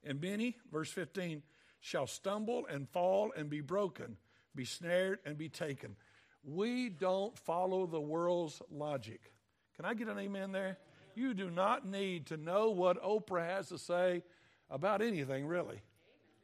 And 0.04 0.22
many, 0.22 0.58
verse 0.72 0.92
15, 0.92 1.44
shall 1.80 2.08
stumble 2.08 2.66
and 2.68 2.90
fall 2.90 3.32
and 3.36 3.50
be 3.50 3.62
broken, 3.62 4.18
be 4.56 4.66
snared 4.66 5.20
and 5.26 5.38
be 5.38 5.50
taken. 5.50 5.96
We 6.44 6.90
don't 6.90 7.38
follow 7.38 7.86
the 7.86 8.02
world's 8.02 8.62
logic. 8.72 9.32
Can 9.76 9.86
I 9.86 9.94
get 9.94 10.08
an 10.08 10.18
amen 10.18 10.52
there? 10.52 10.78
You 11.16 11.34
do 11.34 11.50
not 11.50 11.88
need 11.88 12.28
to 12.28 12.38
know 12.38 12.70
what 12.70 13.02
Oprah 13.04 13.46
has 13.46 13.70
to 13.70 13.78
say 13.78 14.24
about 14.70 15.02
anything, 15.02 15.46
really. 15.46 15.82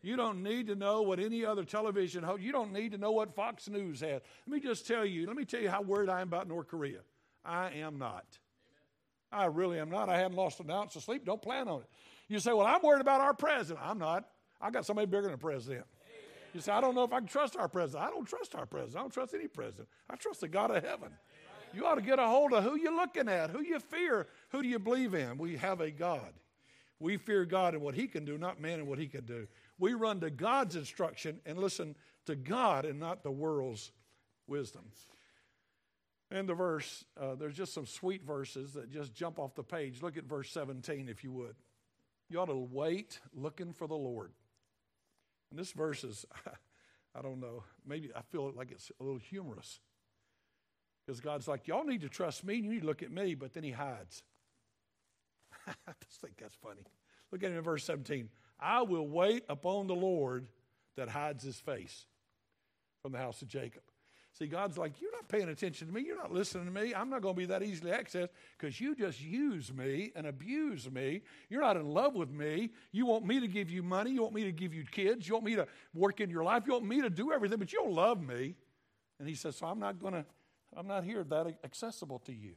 You 0.02 0.16
don't 0.16 0.44
need 0.44 0.68
to 0.68 0.76
know 0.76 1.02
what 1.02 1.20
any 1.20 1.44
other 1.44 1.64
television 1.64 2.24
host, 2.24 2.42
you 2.44 2.52
don't 2.52 2.72
need 2.72 2.92
to 2.92 2.98
know 2.98 3.12
what 3.12 3.34
Fox 3.34 3.68
News 3.68 4.02
has. 4.02 4.22
Let 4.46 4.54
me 4.54 4.60
just 4.60 4.88
tell 4.88 5.04
you, 5.04 5.26
let 5.26 5.36
me 5.36 5.46
tell 5.46 5.62
you 5.62 5.70
how 5.70 5.82
worried 5.82 6.10
I 6.10 6.22
am 6.22 6.28
about 6.28 6.48
North 6.48 6.68
Korea. 6.68 7.00
I 7.44 7.72
am 7.72 7.98
not. 7.98 8.26
I 9.32 9.46
really 9.46 9.80
am 9.80 9.90
not. 9.90 10.08
I 10.08 10.18
hadn't 10.18 10.38
lost 10.38 10.60
an 10.60 10.70
ounce 10.70 10.96
of 10.96 11.04
sleep. 11.04 11.26
Don't 11.26 11.42
plan 11.42 11.68
on 11.68 11.82
it. 11.82 11.88
You 12.28 12.40
say, 12.40 12.54
well, 12.54 12.68
I'm 12.68 12.82
worried 12.82 13.02
about 13.02 13.22
our 13.22 13.34
president. 13.34 13.86
I'm 13.86 13.98
not. 13.98 14.26
I 14.62 14.70
got 14.70 14.86
somebody 14.86 15.08
bigger 15.08 15.24
than 15.24 15.34
a 15.34 15.38
president. 15.38 15.86
You 16.54 16.62
say, 16.62 16.72
I 16.72 16.80
don't 16.82 16.96
know 16.96 17.04
if 17.04 17.12
I 17.12 17.20
can 17.20 17.28
trust 17.28 17.58
our 17.58 17.68
president. 17.68 18.08
I 18.08 18.12
don't 18.12 18.26
trust 18.26 18.56
our 18.56 18.66
president. 18.66 18.98
I 18.98 19.02
don't 19.02 19.14
trust 19.14 19.34
any 19.34 19.48
president. 19.48 19.90
I 20.10 20.16
trust 20.16 20.42
the 20.42 20.48
God 20.48 20.72
of 20.72 20.84
heaven. 20.84 21.10
You 21.74 21.86
ought 21.86 21.96
to 21.96 22.02
get 22.02 22.18
a 22.18 22.26
hold 22.26 22.54
of 22.54 22.64
who 22.64 22.78
you're 22.78 22.96
looking 22.96 23.28
at, 23.28 23.50
who 23.50 23.62
you 23.62 23.80
fear, 23.80 24.28
who 24.50 24.64
do 24.64 24.70
you 24.70 24.80
believe 24.80 25.14
in. 25.14 25.38
We 25.38 25.58
have 25.58 25.82
a 25.82 25.92
God. 25.92 26.32
We 27.00 27.18
fear 27.18 27.46
God 27.46 27.74
and 27.74 27.84
what 27.84 27.96
He 27.96 28.08
can 28.08 28.26
do, 28.26 28.38
not 28.38 28.62
man 28.62 28.80
and 28.80 28.88
what 28.88 29.00
He 29.00 29.08
can 29.08 29.26
do. 29.26 29.48
We 29.78 29.94
run 29.94 30.22
to 30.22 30.30
God's 30.30 30.76
instruction 30.76 31.40
and 31.46 31.58
listen 31.58 31.96
to 32.26 32.36
God 32.36 32.86
and 32.86 33.00
not 33.00 33.24
the 33.24 33.32
world's 33.32 33.92
wisdom. 34.48 34.86
And 36.32 36.50
the 36.50 36.54
verse, 36.54 37.06
uh, 37.20 37.36
there's 37.36 37.56
just 37.56 37.74
some 37.74 37.86
sweet 37.86 38.24
verses 38.24 38.74
that 38.74 38.92
just 38.92 39.14
jump 39.14 39.38
off 39.40 39.56
the 39.56 39.64
page. 39.64 40.02
Look 40.02 40.18
at 40.18 40.26
verse 40.26 40.50
17 40.52 41.08
if 41.10 41.24
you 41.24 41.32
would. 41.32 41.56
You 42.30 42.40
ought 42.40 42.48
to 42.48 42.68
wait 42.72 43.20
looking 43.34 43.74
for 43.74 43.88
the 43.88 43.96
Lord. 43.96 44.32
And 45.52 45.60
this 45.60 45.72
verse 45.72 46.04
is, 46.04 46.26
I 47.16 47.22
don't 47.22 47.40
know, 47.40 47.64
maybe 47.86 48.10
I 48.16 48.22
feel 48.22 48.52
like 48.56 48.72
it's 48.72 48.92
a 49.00 49.04
little 49.04 49.20
humorous. 49.20 49.80
Because 51.06 51.22
God's 51.22 51.48
like, 51.48 51.68
y'all 51.68 51.86
need 51.86 52.02
to 52.02 52.10
trust 52.10 52.44
me, 52.44 52.56
you 52.56 52.70
need 52.70 52.82
to 52.82 52.88
look 52.88 53.04
at 53.04 53.12
me, 53.12 53.36
but 53.36 53.54
then 53.54 53.64
he 53.64 53.72
hides. 53.72 54.24
I 55.68 55.74
just 56.08 56.22
think 56.22 56.38
that's 56.38 56.56
funny. 56.56 56.82
Look 57.32 57.44
at 57.44 57.52
it 57.52 57.56
in 57.56 57.62
verse 57.62 57.84
17. 57.84 58.30
I 58.60 58.82
will 58.82 59.08
wait 59.08 59.44
upon 59.50 59.88
the 59.88 59.96
Lord 59.96 60.48
that 60.96 61.10
hides 61.10 61.44
his 61.44 61.60
face 61.60 62.06
from 63.02 63.12
the 63.12 63.18
house 63.18 63.42
of 63.42 63.48
Jacob. 63.48 63.82
See, 64.38 64.48
God's 64.48 64.78
like, 64.78 65.00
You're 65.02 65.14
not 65.14 65.30
paying 65.30 65.48
attention 65.48 65.88
to 65.88 65.94
me. 65.94 66.02
You're 66.02 66.18
not 66.18 66.34
listening 66.34 66.66
to 66.66 66.72
me. 66.72 66.94
I'm 66.94 67.10
not 67.10 67.22
going 67.22 67.36
to 67.36 67.40
be 67.40 67.46
that 67.46 67.64
easily 67.64 67.92
accessed 67.92 68.30
because 68.58 68.82
you 68.82 68.94
just 68.94 69.22
use 69.22 69.74
me 69.74 70.12
and 70.14 70.28
abuse 70.28 70.92
me. 70.92 71.22
You're 71.50 71.62
not 71.62 71.78
in 71.78 71.88
love 71.88 72.16
with 72.16 72.30
me. 72.30 72.72
You 72.92 73.06
want 73.06 73.26
me 73.26 73.40
to 73.40 73.48
give 73.48 73.70
you 73.70 73.82
money. 73.82 74.12
You 74.12 74.24
want 74.24 74.34
me 74.34 74.44
to 74.44 74.52
give 74.52 74.74
you 74.74 74.84
kids. 74.84 75.28
You 75.28 75.36
want 75.36 75.46
me 75.46 75.56
to 75.56 75.68
work 75.94 76.20
in 76.20 76.30
your 76.30 76.44
life. 76.44 76.64
You 76.66 76.74
want 76.74 76.86
me 76.86 77.02
to 77.02 77.10
do 77.10 77.32
everything, 77.32 77.60
but 77.60 77.72
you 77.72 77.80
don't 77.80 77.94
love 77.94 78.22
me. 78.22 78.56
And 79.20 79.30
he 79.30 79.36
says, 79.36 79.56
So 79.56 79.68
I'm 79.68 79.80
not 79.80 80.00
going 80.00 80.14
to, 80.14 80.26
I'm 80.76 80.88
not 80.88 81.06
here 81.06 81.24
that 81.24 81.60
accessible 81.64 82.20
to 82.26 82.34
you. 82.34 82.56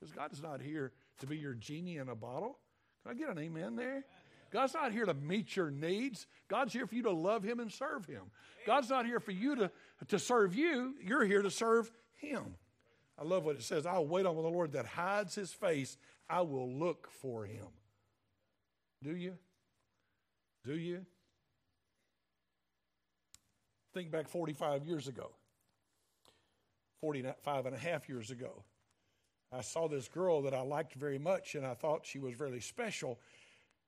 Because 0.00 0.12
God 0.12 0.32
is 0.32 0.42
not 0.42 0.62
here 0.62 0.92
to 1.20 1.26
be 1.26 1.36
your 1.36 1.54
genie 1.54 1.96
in 1.96 2.08
a 2.08 2.14
bottle. 2.14 2.58
Can 3.02 3.12
I 3.12 3.18
get 3.18 3.28
an 3.28 3.38
amen 3.38 3.76
there? 3.76 4.04
God's 4.50 4.74
not 4.74 4.92
here 4.92 5.04
to 5.04 5.14
meet 5.14 5.56
your 5.56 5.70
needs. 5.70 6.26
God's 6.48 6.72
here 6.72 6.86
for 6.86 6.94
you 6.94 7.02
to 7.02 7.10
love 7.10 7.42
Him 7.42 7.58
and 7.60 7.72
serve 7.72 8.06
Him. 8.06 8.22
God's 8.66 8.88
not 8.88 9.04
here 9.04 9.20
for 9.20 9.32
you 9.32 9.56
to, 9.56 9.70
to 10.08 10.18
serve 10.18 10.54
you. 10.54 10.94
You're 11.02 11.24
here 11.24 11.42
to 11.42 11.50
serve 11.50 11.90
Him. 12.14 12.54
I 13.18 13.24
love 13.24 13.44
what 13.44 13.56
it 13.56 13.62
says 13.62 13.84
I'll 13.84 14.06
wait 14.06 14.26
on 14.26 14.36
the 14.36 14.42
Lord 14.42 14.72
that 14.72 14.86
hides 14.86 15.34
His 15.34 15.52
face. 15.52 15.96
I 16.28 16.42
will 16.42 16.72
look 16.72 17.10
for 17.10 17.44
Him. 17.44 17.66
Do 19.02 19.16
you? 19.16 19.34
Do 20.64 20.74
you? 20.74 21.04
Think 23.92 24.10
back 24.10 24.28
45 24.28 24.86
years 24.86 25.06
ago, 25.06 25.30
45 27.00 27.66
and 27.66 27.74
a 27.76 27.78
half 27.78 28.08
years 28.08 28.30
ago. 28.30 28.64
I 29.56 29.60
saw 29.60 29.86
this 29.86 30.08
girl 30.08 30.42
that 30.42 30.54
I 30.54 30.62
liked 30.62 30.94
very 30.94 31.18
much, 31.18 31.54
and 31.54 31.64
I 31.64 31.74
thought 31.74 32.04
she 32.04 32.18
was 32.18 32.40
really 32.40 32.60
special, 32.60 33.20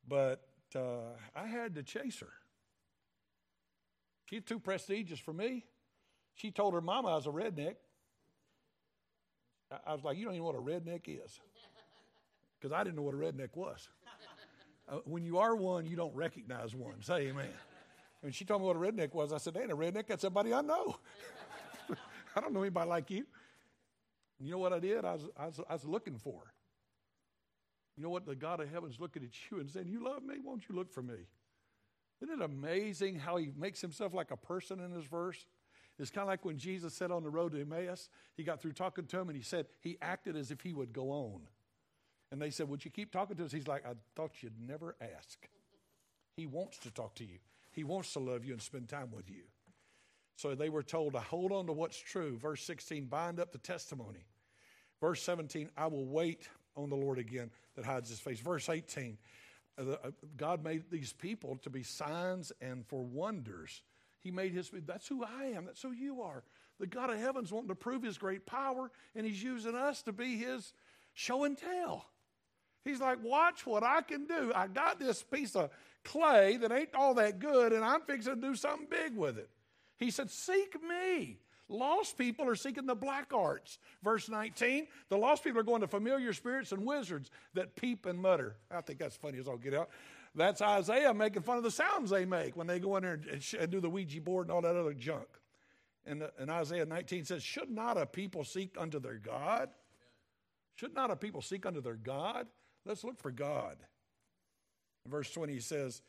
but 0.06 0.46
uh, 0.74 1.14
I 1.34 1.46
had 1.46 1.74
to 1.74 1.82
chase 1.82 2.20
her. 2.20 2.32
She's 4.26 4.42
too 4.42 4.60
prestigious 4.60 5.18
for 5.18 5.32
me. 5.32 5.64
She 6.34 6.50
told 6.50 6.74
her 6.74 6.80
mama 6.80 7.08
I 7.08 7.14
was 7.16 7.26
a 7.26 7.30
redneck. 7.30 7.76
I 9.86 9.92
was 9.92 10.04
like, 10.04 10.16
You 10.16 10.24
don't 10.24 10.34
even 10.34 10.46
know 10.46 10.52
what 10.52 10.56
a 10.56 10.80
redneck 10.80 11.02
is. 11.06 11.40
Because 12.58 12.72
I 12.72 12.82
didn't 12.84 12.96
know 12.96 13.02
what 13.02 13.14
a 13.14 13.18
redneck 13.18 13.54
was. 13.54 13.86
Uh, 14.88 14.96
when 15.04 15.22
you 15.22 15.36
are 15.36 15.54
one, 15.54 15.84
you 15.84 15.94
don't 15.94 16.14
recognize 16.16 16.74
one. 16.74 17.02
Say 17.02 17.28
amen. 17.28 17.50
When 18.22 18.32
she 18.32 18.46
told 18.46 18.62
me 18.62 18.66
what 18.66 18.76
a 18.76 18.78
redneck 18.78 19.12
was, 19.12 19.30
I 19.30 19.36
said, 19.36 19.58
Ain't 19.58 19.70
a 19.70 19.76
redneck, 19.76 20.06
that's 20.06 20.22
somebody 20.22 20.54
I 20.54 20.62
know. 20.62 20.96
I 22.36 22.40
don't 22.40 22.54
know 22.54 22.62
anybody 22.62 22.88
like 22.88 23.10
you. 23.10 23.26
You 24.40 24.50
know 24.50 24.58
what 24.58 24.72
I 24.72 24.78
did? 24.78 25.04
I 25.04 25.12
was, 25.12 25.22
I 25.36 25.46
was, 25.46 25.60
I 25.70 25.72
was 25.72 25.84
looking 25.84 26.18
for. 26.18 26.52
You 27.96 28.02
know 28.02 28.10
what? 28.10 28.26
The 28.26 28.34
God 28.34 28.60
of 28.60 28.70
heaven's 28.70 29.00
looking 29.00 29.22
at 29.22 29.30
you 29.50 29.58
and 29.60 29.70
saying, 29.70 29.88
You 29.88 30.04
love 30.04 30.22
me? 30.22 30.36
Won't 30.42 30.68
you 30.68 30.74
look 30.74 30.92
for 30.92 31.02
me? 31.02 31.26
Isn't 32.22 32.40
it 32.40 32.44
amazing 32.44 33.18
how 33.18 33.36
he 33.36 33.50
makes 33.56 33.80
himself 33.80 34.14
like 34.14 34.30
a 34.30 34.36
person 34.36 34.80
in 34.80 34.94
this 34.94 35.04
verse? 35.04 35.46
It's 35.98 36.10
kind 36.10 36.22
of 36.22 36.28
like 36.28 36.44
when 36.44 36.58
Jesus 36.58 36.94
said 36.94 37.10
on 37.10 37.22
the 37.22 37.30
road 37.30 37.52
to 37.52 37.60
Emmaus, 37.60 38.10
he 38.36 38.42
got 38.42 38.60
through 38.60 38.72
talking 38.72 39.06
to 39.06 39.18
him 39.18 39.28
and 39.28 39.36
he 39.36 39.42
said 39.42 39.66
he 39.80 39.96
acted 40.02 40.36
as 40.36 40.50
if 40.50 40.60
he 40.60 40.74
would 40.74 40.92
go 40.92 41.10
on. 41.10 41.40
And 42.30 42.40
they 42.40 42.50
said, 42.50 42.68
Would 42.68 42.84
you 42.84 42.90
keep 42.90 43.12
talking 43.12 43.36
to 43.36 43.44
us? 43.44 43.52
He's 43.52 43.68
like, 43.68 43.86
I 43.86 43.94
thought 44.14 44.42
you'd 44.42 44.60
never 44.60 44.96
ask. 45.00 45.48
He 46.36 46.46
wants 46.46 46.78
to 46.78 46.90
talk 46.90 47.14
to 47.16 47.24
you, 47.24 47.38
he 47.72 47.84
wants 47.84 48.12
to 48.12 48.18
love 48.18 48.44
you 48.44 48.52
and 48.52 48.60
spend 48.60 48.88
time 48.88 49.10
with 49.10 49.30
you. 49.30 49.44
So 50.36 50.54
they 50.54 50.68
were 50.68 50.82
told 50.82 51.14
to 51.14 51.20
hold 51.20 51.50
on 51.50 51.66
to 51.66 51.72
what's 51.72 51.98
true. 51.98 52.36
Verse 52.36 52.62
16, 52.62 53.06
bind 53.06 53.40
up 53.40 53.52
the 53.52 53.58
testimony. 53.58 54.26
Verse 55.00 55.22
17, 55.22 55.70
I 55.76 55.86
will 55.86 56.06
wait 56.06 56.48
on 56.76 56.90
the 56.90 56.96
Lord 56.96 57.18
again 57.18 57.50
that 57.74 57.84
hides 57.84 58.10
his 58.10 58.20
face. 58.20 58.38
Verse 58.40 58.68
18, 58.68 59.16
uh, 59.78 59.82
uh, 59.82 60.10
God 60.36 60.62
made 60.62 60.84
these 60.90 61.12
people 61.12 61.56
to 61.62 61.70
be 61.70 61.82
signs 61.82 62.52
and 62.60 62.86
for 62.86 63.02
wonders. 63.02 63.82
He 64.20 64.30
made 64.30 64.52
his, 64.52 64.70
that's 64.86 65.08
who 65.08 65.24
I 65.24 65.52
am, 65.56 65.64
that's 65.64 65.82
who 65.82 65.92
you 65.92 66.20
are. 66.22 66.44
The 66.78 66.86
God 66.86 67.10
of 67.10 67.18
heaven's 67.18 67.50
wanting 67.50 67.68
to 67.68 67.74
prove 67.74 68.02
his 68.02 68.18
great 68.18 68.44
power, 68.44 68.90
and 69.14 69.26
he's 69.26 69.42
using 69.42 69.74
us 69.74 70.02
to 70.02 70.12
be 70.12 70.36
his 70.36 70.74
show 71.14 71.44
and 71.44 71.56
tell. 71.56 72.06
He's 72.84 73.00
like, 73.00 73.18
watch 73.22 73.66
what 73.66 73.82
I 73.82 74.02
can 74.02 74.26
do. 74.26 74.52
I 74.54 74.66
got 74.66 74.98
this 75.00 75.22
piece 75.22 75.56
of 75.56 75.70
clay 76.04 76.58
that 76.58 76.70
ain't 76.70 76.94
all 76.94 77.14
that 77.14 77.38
good, 77.38 77.72
and 77.72 77.82
I'm 77.82 78.02
fixing 78.02 78.34
to 78.34 78.40
do 78.40 78.54
something 78.54 78.86
big 78.90 79.16
with 79.16 79.38
it. 79.38 79.48
He 79.98 80.10
said, 80.10 80.30
Seek 80.30 80.76
me. 80.82 81.38
Lost 81.68 82.16
people 82.16 82.48
are 82.48 82.54
seeking 82.54 82.86
the 82.86 82.94
black 82.94 83.32
arts. 83.34 83.78
Verse 84.02 84.28
19, 84.28 84.86
the 85.08 85.16
lost 85.16 85.42
people 85.42 85.58
are 85.58 85.64
going 85.64 85.80
to 85.80 85.88
familiar 85.88 86.32
spirits 86.32 86.70
and 86.70 86.86
wizards 86.86 87.30
that 87.54 87.74
peep 87.74 88.06
and 88.06 88.20
mutter. 88.20 88.56
I 88.70 88.82
think 88.82 89.00
that's 89.00 89.16
funny 89.16 89.38
as 89.38 89.48
all 89.48 89.56
get 89.56 89.74
out. 89.74 89.90
That's 90.36 90.62
Isaiah 90.62 91.12
making 91.12 91.42
fun 91.42 91.56
of 91.56 91.64
the 91.64 91.70
sounds 91.70 92.10
they 92.10 92.24
make 92.24 92.56
when 92.56 92.68
they 92.68 92.78
go 92.78 92.96
in 92.96 93.02
there 93.02 93.20
and, 93.58 93.70
do 93.70 93.80
the 93.80 93.90
Ouija 93.90 94.20
board 94.20 94.46
and 94.46 94.52
all 94.52 94.60
that 94.60 94.76
other 94.76 94.92
junk. 94.92 95.26
And, 96.04 96.22
uh, 96.22 96.28
and 96.38 96.50
Isaiah 96.50 96.86
19 96.86 97.24
says, 97.24 97.42
Should 97.42 97.70
not 97.70 97.98
a 97.98 98.06
people 98.06 98.44
seek 98.44 98.76
unto 98.78 99.00
their 99.00 99.18
God? 99.18 99.70
Should 100.76 100.94
not 100.94 101.10
a 101.10 101.16
people 101.16 101.42
seek 101.42 101.66
unto 101.66 101.80
their 101.80 101.96
God? 101.96 102.46
Let's 102.84 103.02
look 103.02 103.18
for 103.18 103.32
God. 103.32 103.76
Verse 105.08 105.30
20, 105.32 105.54
he 105.54 105.60
says, 105.60 106.02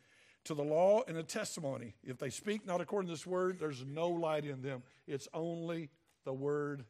To 0.48 0.54
the 0.54 0.64
law 0.64 1.02
and 1.10 1.18
the 1.18 1.24
testimony, 1.24 1.94
if 2.06 2.18
they 2.18 2.30
speak 2.30 2.66
not 2.66 2.80
according 2.80 3.08
to 3.08 3.14
this 3.14 3.28
word, 3.28 3.60
there's 3.60 3.84
no 3.86 4.08
light 4.08 4.46
in 4.46 4.62
them. 4.62 4.82
It's 5.06 5.28
only 5.34 5.90
the 6.24 6.32
word 6.32 6.86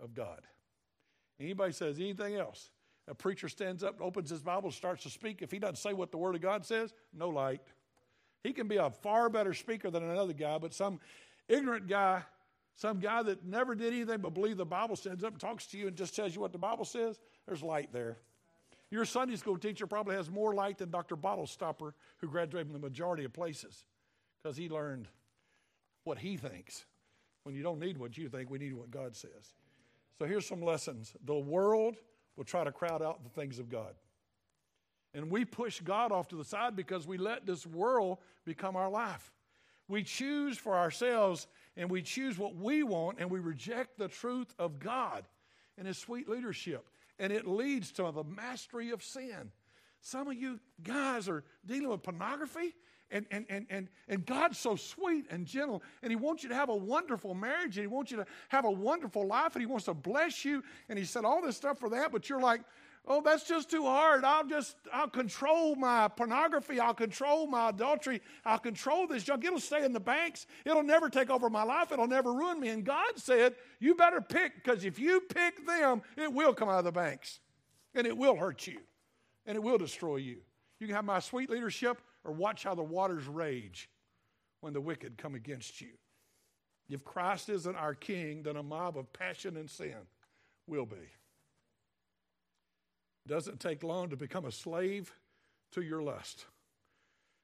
of 0.00 0.14
God. 0.14 0.40
Anybody 1.38 1.72
says 1.72 2.00
anything 2.00 2.34
else, 2.34 2.70
a 3.06 3.14
preacher 3.14 3.48
stands 3.48 3.84
up, 3.84 4.00
opens 4.00 4.30
his 4.30 4.42
Bible, 4.42 4.72
starts 4.72 5.04
to 5.04 5.10
speak. 5.10 5.42
If 5.42 5.52
he 5.52 5.60
doesn't 5.60 5.76
say 5.76 5.92
what 5.92 6.10
the 6.10 6.16
Word 6.16 6.34
of 6.34 6.40
God 6.40 6.64
says, 6.64 6.92
no 7.12 7.28
light. 7.28 7.60
He 8.42 8.52
can 8.52 8.66
be 8.66 8.78
a 8.78 8.90
far 8.90 9.28
better 9.28 9.54
speaker 9.54 9.88
than 9.88 10.02
another 10.02 10.32
guy, 10.32 10.58
but 10.58 10.74
some 10.74 10.98
ignorant 11.48 11.86
guy, 11.86 12.22
some 12.74 12.98
guy 12.98 13.22
that 13.22 13.44
never 13.44 13.76
did 13.76 13.92
anything 13.92 14.18
but 14.18 14.34
believe 14.34 14.56
the 14.56 14.66
Bible 14.66 14.96
stands 14.96 15.22
up 15.22 15.32
and 15.32 15.40
talks 15.40 15.66
to 15.68 15.78
you 15.78 15.86
and 15.86 15.96
just 15.96 16.16
tells 16.16 16.34
you 16.34 16.40
what 16.40 16.50
the 16.50 16.58
Bible 16.58 16.84
says, 16.84 17.20
there's 17.46 17.62
light 17.62 17.92
there. 17.92 18.16
Your 18.90 19.04
Sunday 19.04 19.36
school 19.36 19.58
teacher 19.58 19.86
probably 19.86 20.14
has 20.16 20.30
more 20.30 20.54
light 20.54 20.78
than 20.78 20.90
Dr. 20.90 21.16
Bottle 21.16 21.46
Stopper, 21.46 21.94
who 22.18 22.28
graduated 22.28 22.68
from 22.68 22.80
the 22.80 22.86
majority 22.86 23.24
of 23.24 23.32
places, 23.32 23.84
because 24.42 24.56
he 24.56 24.68
learned 24.68 25.08
what 26.04 26.18
he 26.18 26.36
thinks. 26.36 26.84
When 27.42 27.54
you 27.54 27.62
don't 27.62 27.80
need 27.80 27.98
what 27.98 28.16
you 28.16 28.28
think, 28.28 28.50
we 28.50 28.58
need 28.58 28.74
what 28.74 28.90
God 28.90 29.14
says. 29.14 29.54
So 30.18 30.24
here's 30.24 30.46
some 30.46 30.62
lessons. 30.62 31.12
The 31.24 31.34
world 31.34 31.96
will 32.36 32.44
try 32.44 32.64
to 32.64 32.72
crowd 32.72 33.02
out 33.02 33.22
the 33.22 33.30
things 33.30 33.58
of 33.58 33.68
God. 33.68 33.94
And 35.14 35.30
we 35.30 35.44
push 35.44 35.80
God 35.80 36.12
off 36.12 36.28
to 36.28 36.36
the 36.36 36.44
side 36.44 36.76
because 36.76 37.06
we 37.06 37.18
let 37.18 37.46
this 37.46 37.66
world 37.66 38.18
become 38.44 38.76
our 38.76 38.90
life. 38.90 39.32
We 39.88 40.02
choose 40.02 40.58
for 40.58 40.76
ourselves 40.76 41.46
and 41.76 41.90
we 41.90 42.02
choose 42.02 42.38
what 42.38 42.56
we 42.56 42.82
want 42.82 43.18
and 43.20 43.30
we 43.30 43.38
reject 43.38 43.98
the 43.98 44.08
truth 44.08 44.54
of 44.58 44.78
God 44.78 45.24
and 45.78 45.86
His 45.86 45.98
sweet 45.98 46.28
leadership 46.28 46.86
and 47.18 47.32
it 47.32 47.46
leads 47.46 47.92
to 47.92 48.10
the 48.12 48.24
mastery 48.24 48.90
of 48.90 49.02
sin. 49.02 49.50
Some 50.00 50.28
of 50.28 50.34
you 50.34 50.60
guys 50.82 51.28
are 51.28 51.44
dealing 51.64 51.88
with 51.88 52.02
pornography, 52.02 52.74
and, 53.10 53.26
and, 53.30 53.46
and, 53.48 53.66
and, 53.70 53.88
and 54.08 54.26
God's 54.26 54.58
so 54.58 54.76
sweet 54.76 55.26
and 55.30 55.46
gentle, 55.46 55.82
and 56.02 56.10
He 56.10 56.16
wants 56.16 56.42
you 56.42 56.48
to 56.48 56.54
have 56.54 56.68
a 56.68 56.76
wonderful 56.76 57.34
marriage, 57.34 57.76
and 57.76 57.84
He 57.84 57.86
wants 57.86 58.10
you 58.10 58.18
to 58.18 58.26
have 58.48 58.64
a 58.64 58.70
wonderful 58.70 59.26
life, 59.26 59.54
and 59.54 59.62
He 59.62 59.66
wants 59.66 59.84
to 59.86 59.94
bless 59.94 60.44
you, 60.44 60.62
and 60.88 60.98
He 60.98 61.04
said 61.04 61.24
all 61.24 61.42
this 61.42 61.56
stuff 61.56 61.78
for 61.78 61.88
that, 61.90 62.12
but 62.12 62.28
you're 62.28 62.40
like, 62.40 62.60
oh, 63.08 63.22
that's 63.22 63.46
just 63.46 63.70
too 63.70 63.84
hard. 63.84 64.24
I'll 64.24 64.46
just, 64.46 64.76
I'll 64.92 65.08
control 65.08 65.76
my 65.76 66.08
pornography. 66.08 66.80
I'll 66.80 66.94
control 66.94 67.46
my 67.46 67.68
adultery. 67.68 68.20
I'll 68.44 68.58
control 68.58 69.06
this 69.06 69.22
junk. 69.22 69.44
It'll 69.44 69.60
stay 69.60 69.84
in 69.84 69.92
the 69.92 70.00
banks. 70.00 70.46
It'll 70.64 70.82
never 70.82 71.08
take 71.08 71.30
over 71.30 71.48
my 71.48 71.62
life. 71.62 71.92
It'll 71.92 72.08
never 72.08 72.32
ruin 72.32 72.58
me. 72.58 72.70
And 72.70 72.84
God 72.84 73.12
said, 73.14 73.54
you 73.78 73.94
better 73.94 74.20
pick, 74.20 74.56
because 74.56 74.84
if 74.84 74.98
you 74.98 75.20
pick 75.20 75.64
them, 75.66 76.02
it 76.16 76.32
will 76.32 76.52
come 76.52 76.68
out 76.68 76.80
of 76.80 76.84
the 76.84 76.92
banks. 76.92 77.38
And 77.94 78.06
it 78.06 78.16
will 78.16 78.34
hurt 78.34 78.66
you. 78.66 78.80
And 79.46 79.54
it 79.54 79.62
will 79.62 79.78
destroy 79.78 80.16
you. 80.16 80.38
You 80.80 80.88
can 80.88 80.96
have 80.96 81.04
my 81.04 81.20
sweet 81.20 81.48
leadership 81.48 82.02
or 82.26 82.32
watch 82.32 82.64
how 82.64 82.74
the 82.74 82.82
waters 82.82 83.26
rage 83.26 83.88
when 84.60 84.72
the 84.72 84.80
wicked 84.80 85.16
come 85.16 85.34
against 85.34 85.80
you. 85.80 85.92
If 86.88 87.04
Christ 87.04 87.48
isn't 87.48 87.76
our 87.76 87.94
king, 87.94 88.42
then 88.42 88.56
a 88.56 88.62
mob 88.62 88.98
of 88.98 89.12
passion 89.12 89.56
and 89.56 89.70
sin 89.70 89.96
will 90.66 90.86
be 90.86 90.96
doesn't 93.26 93.60
take 93.60 93.82
long 93.82 94.10
to 94.10 94.16
become 94.16 94.44
a 94.44 94.52
slave 94.52 95.12
to 95.72 95.82
your 95.82 96.02
lust. 96.02 96.46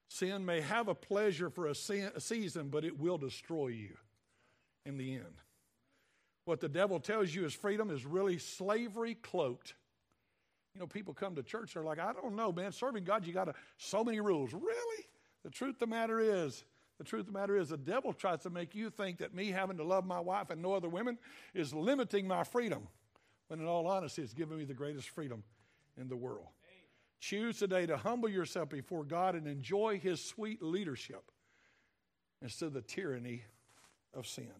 Sin 0.09 0.45
may 0.45 0.61
have 0.61 0.89
a 0.89 0.95
pleasure 0.95 1.51
for 1.51 1.67
a, 1.67 1.75
season, 1.75 2.69
but 2.69 2.85
it 2.85 2.99
will 2.99 3.19
destroy 3.19 3.69
you 3.69 3.97
in 4.85 4.97
the 4.97 5.15
end. 5.15 5.41
What 6.45 6.61
the 6.61 6.69
devil 6.69 7.01
tells 7.01 7.35
you 7.35 7.45
is 7.45 7.55
freedom 7.55 7.91
is 7.91 8.05
really 8.05 8.39
slavery 8.39 9.15
cloaked. 9.15 9.75
You 10.75 10.81
know, 10.81 10.87
people 10.87 11.13
come 11.13 11.35
to 11.37 11.43
church, 11.43 11.75
they're 11.75 11.85
like, 11.85 11.99
I 11.99 12.13
don't 12.13 12.35
know, 12.35 12.51
man, 12.51 12.73
serving 12.73 13.05
God, 13.05 13.27
you 13.27 13.33
got 13.33 13.55
so 13.77 14.03
many 14.03 14.21
rules. 14.21 14.53
Really? 14.53 15.05
The 15.43 15.51
truth 15.51 15.75
of 15.75 15.81
the 15.81 15.87
matter 15.87 16.19
is, 16.19 16.65
the 16.99 17.05
truth 17.05 17.23
of 17.23 17.27
the 17.27 17.39
matter 17.39 17.57
is, 17.57 17.69
the 17.69 17.77
devil 17.77 18.13
tries 18.13 18.41
to 18.41 18.51
make 18.51 18.75
you 18.75 18.89
think 18.89 19.19
that 19.19 19.35
me 19.35 19.51
having 19.51 19.77
to 19.79 19.85
love 19.85 20.07
my 20.07 20.21
wife 20.21 20.51
and 20.51 20.63
no 20.63 20.73
other 20.73 20.89
women 20.89 21.19
is 21.53 21.75
limiting 21.75 22.27
my 22.27 22.45
freedom. 22.45 22.89
When 23.49 23.61
in 23.61 23.67
all 23.67 23.87
honesty, 23.87 24.23
it's 24.23 24.33
giving 24.33 24.57
me 24.57 24.65
the 24.65 24.75
greatest 24.75 25.11
freedom 25.11 25.43
in 26.01 26.09
the 26.09 26.17
world. 26.17 26.47
Choose 27.21 27.59
today 27.59 27.87
to 27.87 27.97
humble 27.97 28.29
yourself 28.29 28.71
before 28.71 29.05
God 29.05 29.35
and 29.35 29.47
enjoy 29.47 29.99
His 29.99 30.25
sweet 30.25 30.63
leadership 30.63 31.31
instead 32.41 32.67
of 32.67 32.73
the 32.73 32.83
tyranny 32.83 33.45
of 34.15 34.27
sin. 34.27 34.51